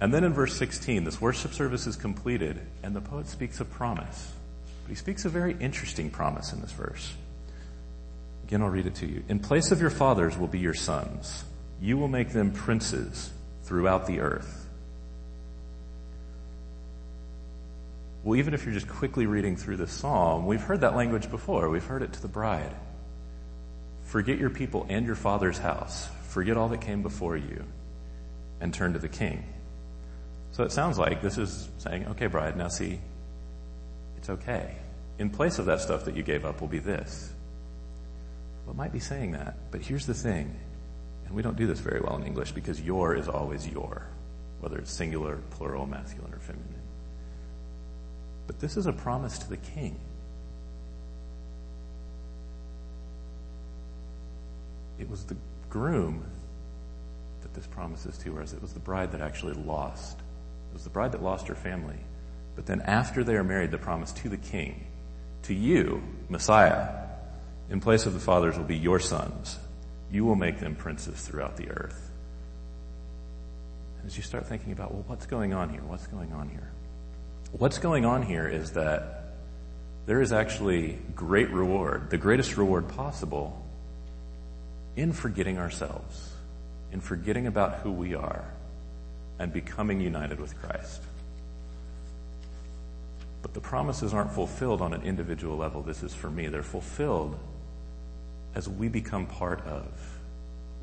And 0.00 0.14
then 0.14 0.24
in 0.24 0.32
verse 0.32 0.56
16, 0.56 1.04
this 1.04 1.20
worship 1.20 1.52
service 1.52 1.86
is 1.86 1.96
completed 1.96 2.58
and 2.82 2.96
the 2.96 3.00
poet 3.00 3.28
speaks 3.28 3.60
of 3.60 3.70
promise. 3.70 4.32
But 4.84 4.90
he 4.90 4.94
speaks 4.94 5.26
a 5.26 5.28
very 5.28 5.56
interesting 5.60 6.10
promise 6.10 6.52
in 6.52 6.60
this 6.62 6.72
verse. 6.72 7.12
Again, 8.44 8.62
I'll 8.62 8.70
read 8.70 8.86
it 8.86 8.94
to 8.96 9.06
you. 9.06 9.22
In 9.28 9.38
place 9.38 9.70
of 9.70 9.80
your 9.80 9.90
fathers 9.90 10.38
will 10.38 10.48
be 10.48 10.58
your 10.58 10.74
sons. 10.74 11.44
You 11.80 11.98
will 11.98 12.08
make 12.08 12.30
them 12.30 12.50
princes 12.50 13.30
throughout 13.64 14.06
the 14.06 14.20
earth. 14.20 14.68
Well, 18.24 18.36
even 18.36 18.52
if 18.52 18.64
you're 18.64 18.74
just 18.74 18.88
quickly 18.88 19.26
reading 19.26 19.56
through 19.56 19.76
the 19.76 19.86
psalm, 19.86 20.46
we've 20.46 20.60
heard 20.60 20.80
that 20.80 20.96
language 20.96 21.30
before. 21.30 21.70
We've 21.70 21.84
heard 21.84 22.02
it 22.02 22.12
to 22.14 22.22
the 22.22 22.28
bride. 22.28 22.74
Forget 24.04 24.38
your 24.38 24.50
people 24.50 24.86
and 24.88 25.06
your 25.06 25.14
father's 25.14 25.58
house. 25.58 26.08
Forget 26.28 26.56
all 26.56 26.68
that 26.68 26.80
came 26.80 27.02
before 27.02 27.36
you 27.36 27.64
and 28.60 28.74
turn 28.74 28.94
to 28.94 28.98
the 28.98 29.08
king. 29.08 29.44
So 30.52 30.64
it 30.64 30.72
sounds 30.72 30.98
like 30.98 31.22
this 31.22 31.38
is 31.38 31.68
saying, 31.78 32.06
okay, 32.08 32.26
bride, 32.26 32.56
now 32.56 32.68
see, 32.68 33.00
it's 34.16 34.28
okay. 34.28 34.76
In 35.18 35.30
place 35.30 35.58
of 35.58 35.66
that 35.66 35.80
stuff 35.80 36.04
that 36.06 36.16
you 36.16 36.22
gave 36.22 36.44
up 36.44 36.60
will 36.60 36.68
be 36.68 36.78
this. 36.78 37.32
Well, 38.64 38.74
it 38.74 38.76
might 38.76 38.92
be 38.92 39.00
saying 39.00 39.32
that, 39.32 39.56
but 39.70 39.80
here's 39.80 40.06
the 40.06 40.14
thing, 40.14 40.54
and 41.26 41.34
we 41.34 41.42
don't 41.42 41.56
do 41.56 41.66
this 41.66 41.80
very 41.80 42.00
well 42.00 42.16
in 42.16 42.24
English 42.24 42.52
because 42.52 42.80
your 42.80 43.14
is 43.14 43.28
always 43.28 43.66
your, 43.66 44.06
whether 44.60 44.78
it's 44.78 44.90
singular, 44.90 45.38
plural, 45.50 45.86
masculine, 45.86 46.34
or 46.34 46.38
feminine. 46.38 46.74
But 48.46 48.58
this 48.58 48.76
is 48.76 48.86
a 48.86 48.92
promise 48.92 49.38
to 49.38 49.48
the 49.48 49.56
king. 49.56 49.98
It 54.98 55.08
was 55.08 55.24
the 55.24 55.36
groom 55.70 56.24
that 57.42 57.54
this 57.54 57.66
promise 57.66 58.04
is 58.04 58.18
to, 58.18 58.32
whereas 58.32 58.52
it 58.52 58.60
was 58.60 58.72
the 58.72 58.80
bride 58.80 59.12
that 59.12 59.20
actually 59.20 59.54
lost. 59.54 60.18
It 60.70 60.74
was 60.74 60.84
the 60.84 60.90
bride 60.90 61.12
that 61.12 61.22
lost 61.22 61.48
her 61.48 61.54
family. 61.54 61.98
But 62.54 62.66
then 62.66 62.80
after 62.82 63.24
they 63.24 63.34
are 63.34 63.44
married, 63.44 63.70
the 63.70 63.78
promise 63.78 64.12
to 64.12 64.28
the 64.28 64.36
king, 64.36 64.86
to 65.42 65.54
you, 65.54 66.02
Messiah, 66.28 66.88
in 67.68 67.80
place 67.80 68.06
of 68.06 68.14
the 68.14 68.20
fathers 68.20 68.56
will 68.56 68.64
be 68.64 68.76
your 68.76 69.00
sons. 69.00 69.58
You 70.12 70.24
will 70.24 70.36
make 70.36 70.60
them 70.60 70.74
princes 70.74 71.20
throughout 71.20 71.56
the 71.56 71.70
earth. 71.70 72.10
As 74.06 74.16
you 74.16 74.22
start 74.22 74.46
thinking 74.46 74.72
about, 74.72 74.92
well, 74.92 75.04
what's 75.06 75.26
going 75.26 75.54
on 75.54 75.70
here? 75.70 75.82
What's 75.82 76.06
going 76.06 76.32
on 76.32 76.48
here? 76.48 76.70
What's 77.52 77.78
going 77.78 78.04
on 78.04 78.22
here 78.22 78.46
is 78.46 78.72
that 78.72 79.34
there 80.06 80.20
is 80.20 80.32
actually 80.32 80.98
great 81.14 81.50
reward, 81.50 82.10
the 82.10 82.18
greatest 82.18 82.56
reward 82.56 82.88
possible 82.88 83.64
in 84.96 85.12
forgetting 85.12 85.58
ourselves, 85.58 86.30
in 86.92 87.00
forgetting 87.00 87.46
about 87.46 87.80
who 87.80 87.92
we 87.92 88.14
are 88.14 88.52
and 89.40 89.52
becoming 89.52 90.00
united 90.00 90.38
with 90.38 90.54
Christ. 90.60 91.00
But 93.40 93.54
the 93.54 93.60
promises 93.60 94.12
aren't 94.12 94.32
fulfilled 94.32 94.82
on 94.82 94.92
an 94.92 95.02
individual 95.02 95.56
level. 95.56 95.82
This 95.82 96.02
is 96.02 96.14
for 96.14 96.28
me. 96.28 96.46
They're 96.48 96.62
fulfilled 96.62 97.38
as 98.54 98.68
we 98.68 98.88
become 98.88 99.26
part 99.26 99.66
of 99.66 99.86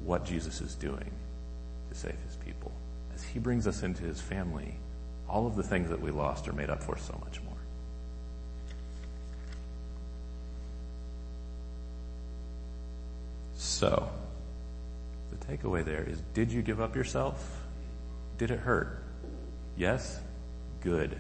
what 0.04 0.26
Jesus 0.26 0.60
is 0.60 0.74
doing 0.74 1.12
to 1.90 1.96
save 1.96 2.16
his 2.26 2.36
people. 2.38 2.72
As 3.14 3.24
he 3.24 3.38
brings 3.38 3.68
us 3.68 3.84
into 3.84 4.04
his 4.04 4.20
family, 4.20 4.74
all 5.30 5.46
of 5.46 5.56
the 5.56 5.64
things 5.64 5.90
that 5.90 6.02
we 6.02 6.10
lost 6.10 6.48
are 6.48 6.54
made 6.54 6.72
up 6.72 6.82
for 6.82 6.98
so 6.98 7.16
much 7.24 7.40
more. 7.44 7.54
So, 13.56 14.10
the 15.30 15.46
takeaway 15.46 15.86
there 15.86 16.04
is 16.04 16.22
did 16.34 16.52
you 16.52 16.64
give 16.64 16.82
up 16.82 16.96
yourself? 16.96 17.67
Did 18.38 18.52
it 18.52 18.60
hurt? 18.60 19.04
Yes? 19.76 20.20
Good. 20.82 21.18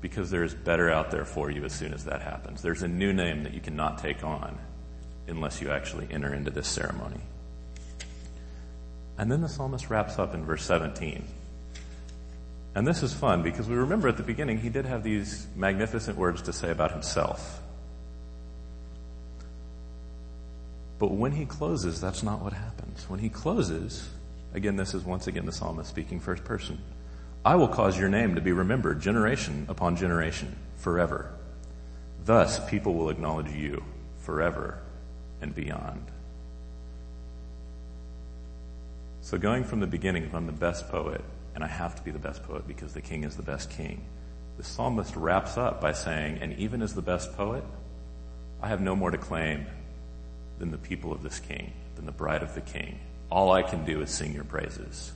Because 0.00 0.30
there 0.30 0.44
is 0.44 0.54
better 0.54 0.90
out 0.90 1.10
there 1.10 1.24
for 1.24 1.50
you 1.50 1.64
as 1.64 1.72
soon 1.72 1.92
as 1.94 2.04
that 2.04 2.22
happens. 2.22 2.62
There's 2.62 2.82
a 2.82 2.88
new 2.88 3.12
name 3.12 3.42
that 3.44 3.54
you 3.54 3.60
cannot 3.60 3.98
take 3.98 4.24
on 4.24 4.58
unless 5.26 5.60
you 5.60 5.70
actually 5.70 6.08
enter 6.10 6.32
into 6.34 6.50
this 6.50 6.68
ceremony. 6.68 7.20
And 9.16 9.30
then 9.30 9.40
the 9.40 9.48
psalmist 9.48 9.90
wraps 9.90 10.18
up 10.18 10.34
in 10.34 10.44
verse 10.44 10.64
17 10.64 11.24
And 12.74 12.86
this 12.86 13.02
is 13.02 13.12
fun 13.12 13.42
because 13.42 13.68
we 13.68 13.76
remember 13.76 14.08
at 14.08 14.16
the 14.16 14.22
beginning 14.22 14.58
he 14.58 14.68
did 14.68 14.84
have 14.86 15.02
these 15.02 15.46
magnificent 15.54 16.18
words 16.18 16.42
to 16.42 16.52
say 16.52 16.70
about 16.70 16.92
himself. 16.92 17.60
But 20.98 21.12
when 21.12 21.32
he 21.32 21.44
closes, 21.44 22.00
that's 22.00 22.22
not 22.22 22.40
what 22.40 22.52
happens. 22.52 23.08
When 23.08 23.20
he 23.20 23.28
closes, 23.28 24.08
again, 24.54 24.76
this 24.76 24.94
is 24.94 25.04
once 25.04 25.26
again 25.26 25.44
the 25.44 25.52
psalmist 25.52 25.90
speaking 25.90 26.20
first 26.20 26.44
person. 26.44 26.78
I 27.44 27.56
will 27.56 27.68
cause 27.68 27.98
your 27.98 28.08
name 28.08 28.36
to 28.36 28.40
be 28.40 28.52
remembered 28.52 29.00
generation 29.00 29.66
upon 29.68 29.96
generation 29.96 30.56
forever. 30.76 31.30
Thus 32.24 32.58
people 32.70 32.94
will 32.94 33.10
acknowledge 33.10 33.52
you 33.52 33.84
forever 34.20 34.78
and 35.42 35.54
beyond. 35.54 36.06
So 39.20 39.36
going 39.36 39.64
from 39.64 39.80
the 39.80 39.86
beginning, 39.86 40.24
if 40.24 40.34
I'm 40.34 40.46
the 40.46 40.52
best 40.52 40.88
poet, 40.88 41.22
and 41.54 41.62
I 41.62 41.66
have 41.66 41.94
to 41.96 42.02
be 42.02 42.10
the 42.10 42.18
best 42.18 42.42
poet 42.42 42.66
because 42.66 42.94
the 42.94 43.00
king 43.00 43.24
is 43.24 43.36
the 43.36 43.42
best 43.42 43.70
king, 43.70 44.04
the 44.56 44.64
psalmist 44.64 45.16
wraps 45.16 45.56
up 45.56 45.80
by 45.80 45.92
saying, 45.92 46.38
and 46.38 46.58
even 46.58 46.82
as 46.82 46.94
the 46.94 47.02
best 47.02 47.36
poet, 47.36 47.64
I 48.62 48.68
have 48.68 48.80
no 48.80 48.96
more 48.96 49.10
to 49.10 49.18
claim 49.18 49.66
than 50.58 50.70
the 50.70 50.78
people 50.78 51.12
of 51.12 51.22
this 51.22 51.40
king, 51.40 51.72
than 51.96 52.06
the 52.06 52.12
bride 52.12 52.42
of 52.42 52.54
the 52.54 52.60
king. 52.60 52.98
All 53.30 53.52
I 53.52 53.62
can 53.62 53.84
do 53.84 54.00
is 54.00 54.10
sing 54.10 54.32
your 54.32 54.44
praises. 54.44 55.12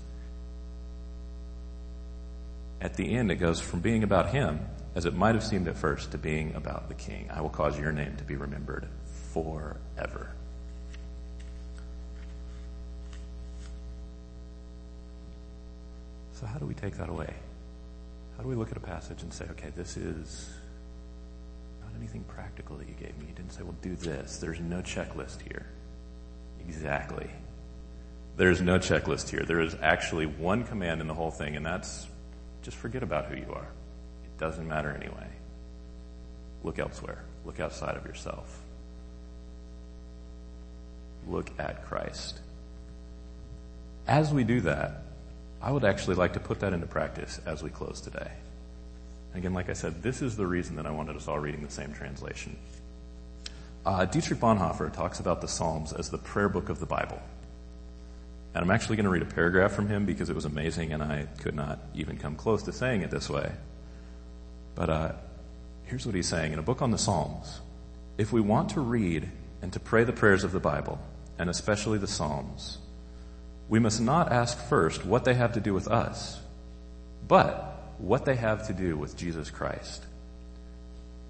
At 2.80 2.94
the 2.94 3.16
end, 3.16 3.30
it 3.30 3.36
goes 3.36 3.60
from 3.60 3.80
being 3.80 4.02
about 4.02 4.30
him, 4.30 4.60
as 4.94 5.04
it 5.04 5.14
might 5.14 5.34
have 5.34 5.44
seemed 5.44 5.68
at 5.68 5.76
first, 5.76 6.12
to 6.12 6.18
being 6.18 6.54
about 6.54 6.88
the 6.88 6.94
king. 6.94 7.28
I 7.32 7.40
will 7.40 7.50
cause 7.50 7.78
your 7.78 7.92
name 7.92 8.16
to 8.16 8.24
be 8.24 8.36
remembered 8.36 8.88
forever. 9.32 10.30
So 16.34 16.46
how 16.46 16.58
do 16.58 16.66
we 16.66 16.74
take 16.74 16.96
that 16.98 17.08
away? 17.08 17.34
How 18.36 18.44
do 18.44 18.48
we 18.48 18.54
look 18.54 18.70
at 18.70 18.76
a 18.76 18.80
passage 18.80 19.22
and 19.22 19.32
say, 19.32 19.44
okay, 19.50 19.70
this 19.74 19.96
is 19.96 20.48
not 21.82 21.90
anything 21.98 22.22
practical 22.28 22.76
that 22.76 22.88
you 22.88 22.94
gave 22.94 23.18
me. 23.18 23.26
You 23.28 23.34
didn't 23.34 23.52
say, 23.52 23.64
well, 23.64 23.74
do 23.82 23.96
this. 23.96 24.38
There's 24.38 24.60
no 24.60 24.80
checklist 24.80 25.40
here. 25.42 25.66
Exactly. 26.60 27.28
There's 28.38 28.60
no 28.60 28.78
checklist 28.78 29.30
here. 29.30 29.42
There 29.44 29.60
is 29.60 29.76
actually 29.82 30.26
one 30.26 30.62
command 30.62 31.00
in 31.00 31.08
the 31.08 31.14
whole 31.14 31.32
thing, 31.32 31.56
and 31.56 31.66
that's 31.66 32.06
just 32.62 32.76
forget 32.76 33.02
about 33.02 33.26
who 33.26 33.36
you 33.36 33.52
are. 33.52 33.66
It 34.24 34.38
doesn't 34.38 34.66
matter 34.66 34.92
anyway. 34.92 35.26
Look 36.62 36.78
elsewhere. 36.78 37.24
Look 37.44 37.58
outside 37.58 37.96
of 37.96 38.06
yourself. 38.06 38.62
Look 41.26 41.50
at 41.58 41.84
Christ. 41.86 42.38
As 44.06 44.32
we 44.32 44.44
do 44.44 44.60
that, 44.60 45.02
I 45.60 45.72
would 45.72 45.84
actually 45.84 46.14
like 46.14 46.34
to 46.34 46.40
put 46.40 46.60
that 46.60 46.72
into 46.72 46.86
practice 46.86 47.40
as 47.44 47.64
we 47.64 47.70
close 47.70 48.00
today. 48.00 48.30
Again, 49.34 49.52
like 49.52 49.68
I 49.68 49.72
said, 49.72 50.00
this 50.00 50.22
is 50.22 50.36
the 50.36 50.46
reason 50.46 50.76
that 50.76 50.86
I 50.86 50.92
wanted 50.92 51.16
us 51.16 51.26
all 51.26 51.40
reading 51.40 51.64
the 51.64 51.72
same 51.72 51.92
translation. 51.92 52.56
Uh, 53.84 54.04
Dietrich 54.04 54.38
Bonhoeffer 54.38 54.92
talks 54.92 55.18
about 55.18 55.40
the 55.40 55.48
Psalms 55.48 55.92
as 55.92 56.08
the 56.08 56.18
prayer 56.18 56.48
book 56.48 56.68
of 56.68 56.78
the 56.78 56.86
Bible. 56.86 57.20
And 58.58 58.64
I'm 58.64 58.74
actually 58.74 58.96
going 58.96 59.04
to 59.04 59.10
read 59.10 59.22
a 59.22 59.24
paragraph 59.24 59.70
from 59.70 59.86
him 59.86 60.04
because 60.04 60.30
it 60.30 60.34
was 60.34 60.44
amazing 60.44 60.92
and 60.92 61.00
I 61.00 61.28
could 61.38 61.54
not 61.54 61.78
even 61.94 62.18
come 62.18 62.34
close 62.34 62.64
to 62.64 62.72
saying 62.72 63.02
it 63.02 63.10
this 63.12 63.30
way. 63.30 63.52
But 64.74 64.90
uh, 64.90 65.12
here's 65.84 66.04
what 66.04 66.16
he's 66.16 66.26
saying 66.26 66.54
in 66.54 66.58
a 66.58 66.62
book 66.62 66.82
on 66.82 66.90
the 66.90 66.98
Psalms. 66.98 67.60
If 68.16 68.32
we 68.32 68.40
want 68.40 68.70
to 68.70 68.80
read 68.80 69.30
and 69.62 69.72
to 69.74 69.78
pray 69.78 70.02
the 70.02 70.12
prayers 70.12 70.42
of 70.42 70.50
the 70.50 70.58
Bible, 70.58 70.98
and 71.38 71.48
especially 71.48 71.98
the 71.98 72.08
Psalms, 72.08 72.78
we 73.68 73.78
must 73.78 74.00
not 74.00 74.32
ask 74.32 74.58
first 74.68 75.06
what 75.06 75.24
they 75.24 75.34
have 75.34 75.52
to 75.52 75.60
do 75.60 75.72
with 75.72 75.86
us, 75.86 76.40
but 77.28 77.94
what 77.98 78.24
they 78.24 78.34
have 78.34 78.66
to 78.66 78.72
do 78.72 78.96
with 78.96 79.16
Jesus 79.16 79.50
Christ. 79.50 80.04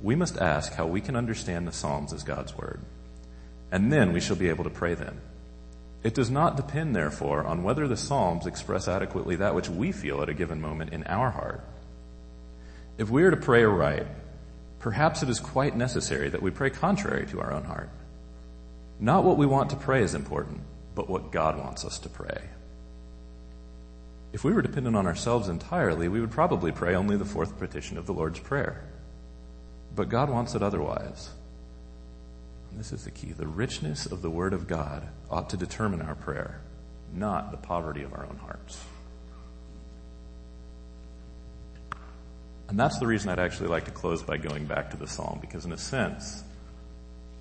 We 0.00 0.14
must 0.14 0.38
ask 0.38 0.72
how 0.72 0.86
we 0.86 1.02
can 1.02 1.14
understand 1.14 1.68
the 1.68 1.72
Psalms 1.72 2.14
as 2.14 2.22
God's 2.22 2.56
Word, 2.56 2.80
and 3.70 3.92
then 3.92 4.14
we 4.14 4.20
shall 4.20 4.36
be 4.36 4.48
able 4.48 4.64
to 4.64 4.70
pray 4.70 4.94
them. 4.94 5.20
It 6.02 6.14
does 6.14 6.30
not 6.30 6.56
depend, 6.56 6.94
therefore, 6.94 7.44
on 7.44 7.62
whether 7.62 7.88
the 7.88 7.96
Psalms 7.96 8.46
express 8.46 8.86
adequately 8.86 9.36
that 9.36 9.54
which 9.54 9.68
we 9.68 9.90
feel 9.90 10.22
at 10.22 10.28
a 10.28 10.34
given 10.34 10.60
moment 10.60 10.92
in 10.92 11.04
our 11.04 11.30
heart. 11.30 11.64
If 12.98 13.10
we 13.10 13.24
are 13.24 13.30
to 13.30 13.36
pray 13.36 13.62
aright, 13.62 14.06
perhaps 14.78 15.22
it 15.22 15.28
is 15.28 15.40
quite 15.40 15.76
necessary 15.76 16.28
that 16.28 16.42
we 16.42 16.50
pray 16.50 16.70
contrary 16.70 17.26
to 17.26 17.40
our 17.40 17.52
own 17.52 17.64
heart. 17.64 17.90
Not 19.00 19.24
what 19.24 19.36
we 19.36 19.46
want 19.46 19.70
to 19.70 19.76
pray 19.76 20.02
is 20.02 20.14
important, 20.14 20.60
but 20.94 21.08
what 21.08 21.32
God 21.32 21.58
wants 21.58 21.84
us 21.84 21.98
to 22.00 22.08
pray. 22.08 22.42
If 24.32 24.44
we 24.44 24.52
were 24.52 24.62
dependent 24.62 24.96
on 24.96 25.06
ourselves 25.06 25.48
entirely, 25.48 26.08
we 26.08 26.20
would 26.20 26.30
probably 26.30 26.70
pray 26.70 26.94
only 26.94 27.16
the 27.16 27.24
fourth 27.24 27.58
petition 27.58 27.96
of 27.96 28.06
the 28.06 28.12
Lord's 28.12 28.40
Prayer. 28.40 28.84
But 29.94 30.10
God 30.10 30.30
wants 30.30 30.54
it 30.54 30.62
otherwise. 30.62 31.30
This 32.72 32.92
is 32.92 33.04
the 33.04 33.10
key. 33.10 33.32
The 33.32 33.46
richness 33.46 34.06
of 34.06 34.22
the 34.22 34.30
Word 34.30 34.52
of 34.52 34.68
God 34.68 35.08
ought 35.30 35.50
to 35.50 35.56
determine 35.56 36.00
our 36.00 36.14
prayer, 36.14 36.60
not 37.12 37.50
the 37.50 37.56
poverty 37.56 38.02
of 38.02 38.12
our 38.12 38.24
own 38.24 38.36
hearts. 38.36 38.80
And 42.68 42.78
that's 42.78 42.98
the 42.98 43.06
reason 43.06 43.30
I'd 43.30 43.38
actually 43.38 43.68
like 43.68 43.86
to 43.86 43.90
close 43.90 44.22
by 44.22 44.36
going 44.36 44.66
back 44.66 44.90
to 44.90 44.96
the 44.96 45.08
Psalm, 45.08 45.38
because 45.40 45.64
in 45.64 45.72
a 45.72 45.78
sense, 45.78 46.44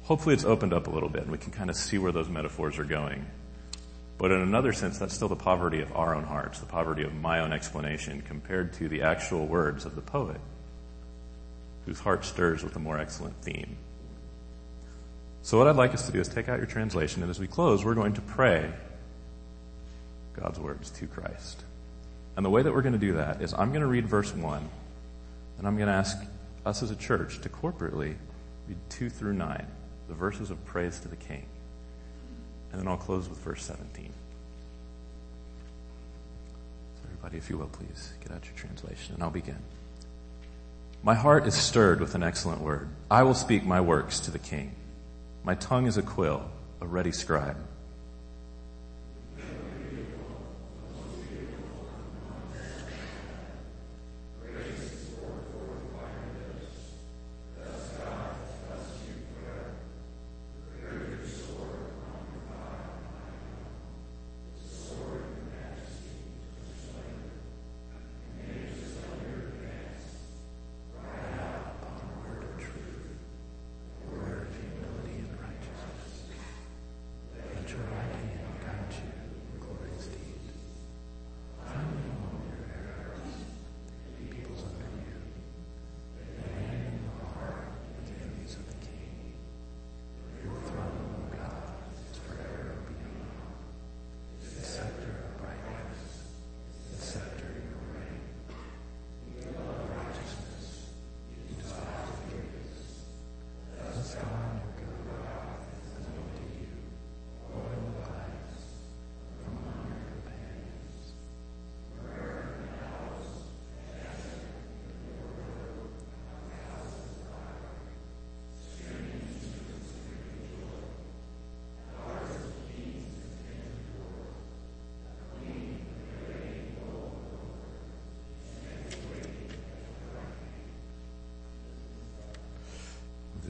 hopefully 0.03 0.33
it's 0.33 0.45
opened 0.45 0.73
up 0.73 0.87
a 0.87 0.89
little 0.89 1.09
bit 1.09 1.23
and 1.23 1.31
we 1.31 1.37
can 1.37 1.51
kind 1.51 1.69
of 1.69 1.75
see 1.75 1.97
where 1.97 2.11
those 2.13 2.29
metaphors 2.29 2.79
are 2.79 2.85
going. 2.85 3.25
But 4.17 4.31
in 4.31 4.41
another 4.41 4.73
sense, 4.73 4.97
that's 4.97 5.13
still 5.13 5.27
the 5.27 5.35
poverty 5.35 5.81
of 5.81 5.95
our 5.95 6.15
own 6.15 6.23
hearts, 6.23 6.59
the 6.59 6.65
poverty 6.65 7.03
of 7.03 7.13
my 7.13 7.41
own 7.41 7.53
explanation 7.53 8.21
compared 8.21 8.73
to 8.73 8.89
the 8.89 9.03
actual 9.03 9.45
words 9.45 9.85
of 9.85 9.95
the 9.95 10.01
poet, 10.01 10.41
whose 11.85 11.99
heart 11.99 12.25
stirs 12.25 12.63
with 12.63 12.75
a 12.75 12.79
more 12.79 12.97
excellent 12.97 13.35
theme. 13.43 13.77
So 15.47 15.57
what 15.57 15.65
I'd 15.65 15.77
like 15.77 15.93
us 15.93 16.05
to 16.07 16.11
do 16.11 16.19
is 16.19 16.27
take 16.27 16.49
out 16.49 16.57
your 16.57 16.67
translation, 16.67 17.21
and 17.21 17.29
as 17.29 17.39
we 17.39 17.47
close, 17.47 17.85
we're 17.85 17.95
going 17.95 18.11
to 18.15 18.21
pray 18.21 18.69
God's 20.33 20.59
words 20.59 20.89
to 20.89 21.07
Christ. 21.07 21.63
And 22.35 22.45
the 22.45 22.49
way 22.49 22.63
that 22.63 22.73
we're 22.73 22.81
going 22.81 22.91
to 22.91 22.99
do 22.99 23.13
that 23.13 23.41
is 23.41 23.53
I'm 23.53 23.69
going 23.69 23.79
to 23.79 23.87
read 23.87 24.09
verse 24.09 24.33
1, 24.33 24.69
and 25.57 25.65
I'm 25.65 25.77
going 25.77 25.87
to 25.87 25.93
ask 25.93 26.17
us 26.65 26.83
as 26.83 26.91
a 26.91 26.97
church 26.97 27.39
to 27.43 27.47
corporately 27.47 28.15
read 28.67 28.77
2 28.89 29.09
through 29.09 29.35
9, 29.35 29.65
the 30.09 30.13
verses 30.13 30.51
of 30.51 30.65
praise 30.65 30.99
to 30.99 31.07
the 31.07 31.15
King. 31.15 31.45
And 32.73 32.81
then 32.81 32.89
I'll 32.89 32.97
close 32.97 33.29
with 33.29 33.37
verse 33.37 33.63
17. 33.63 34.11
So 36.97 37.03
everybody, 37.05 37.37
if 37.37 37.49
you 37.49 37.57
will, 37.57 37.67
please 37.67 38.11
get 38.19 38.33
out 38.33 38.43
your 38.43 38.55
translation 38.55 39.13
and 39.13 39.23
I'll 39.23 39.29
begin. 39.29 39.59
My 41.03 41.15
heart 41.15 41.47
is 41.47 41.53
stirred 41.53 42.01
with 42.01 42.15
an 42.15 42.23
excellent 42.23 42.59
word. 42.59 42.89
I 43.09 43.23
will 43.23 43.33
speak 43.33 43.63
my 43.63 43.79
works 43.79 44.19
to 44.19 44.31
the 44.31 44.39
king. 44.39 44.75
My 45.47 45.55
tongue 45.55 45.85
is 45.87 45.95
a 45.95 46.01
quill, 46.01 46.43
a 46.81 46.85
ready 46.85 47.13
scribe. 47.13 47.55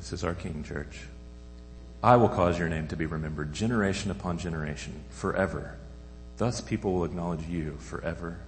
Jesus 0.08 0.22
is 0.22 0.24
our 0.24 0.36
King, 0.36 0.64
church. 0.64 1.02
I 2.02 2.16
will 2.16 2.30
cause 2.30 2.58
your 2.58 2.70
name 2.70 2.88
to 2.88 2.96
be 2.96 3.06
remembered 3.06 3.52
generation 3.52 4.10
upon 4.10 4.38
generation, 4.38 4.94
forever. 5.10 5.76
Thus 6.38 6.62
people 6.62 6.94
will 6.94 7.04
acknowledge 7.04 7.46
you 7.46 7.76
forever 7.78 8.40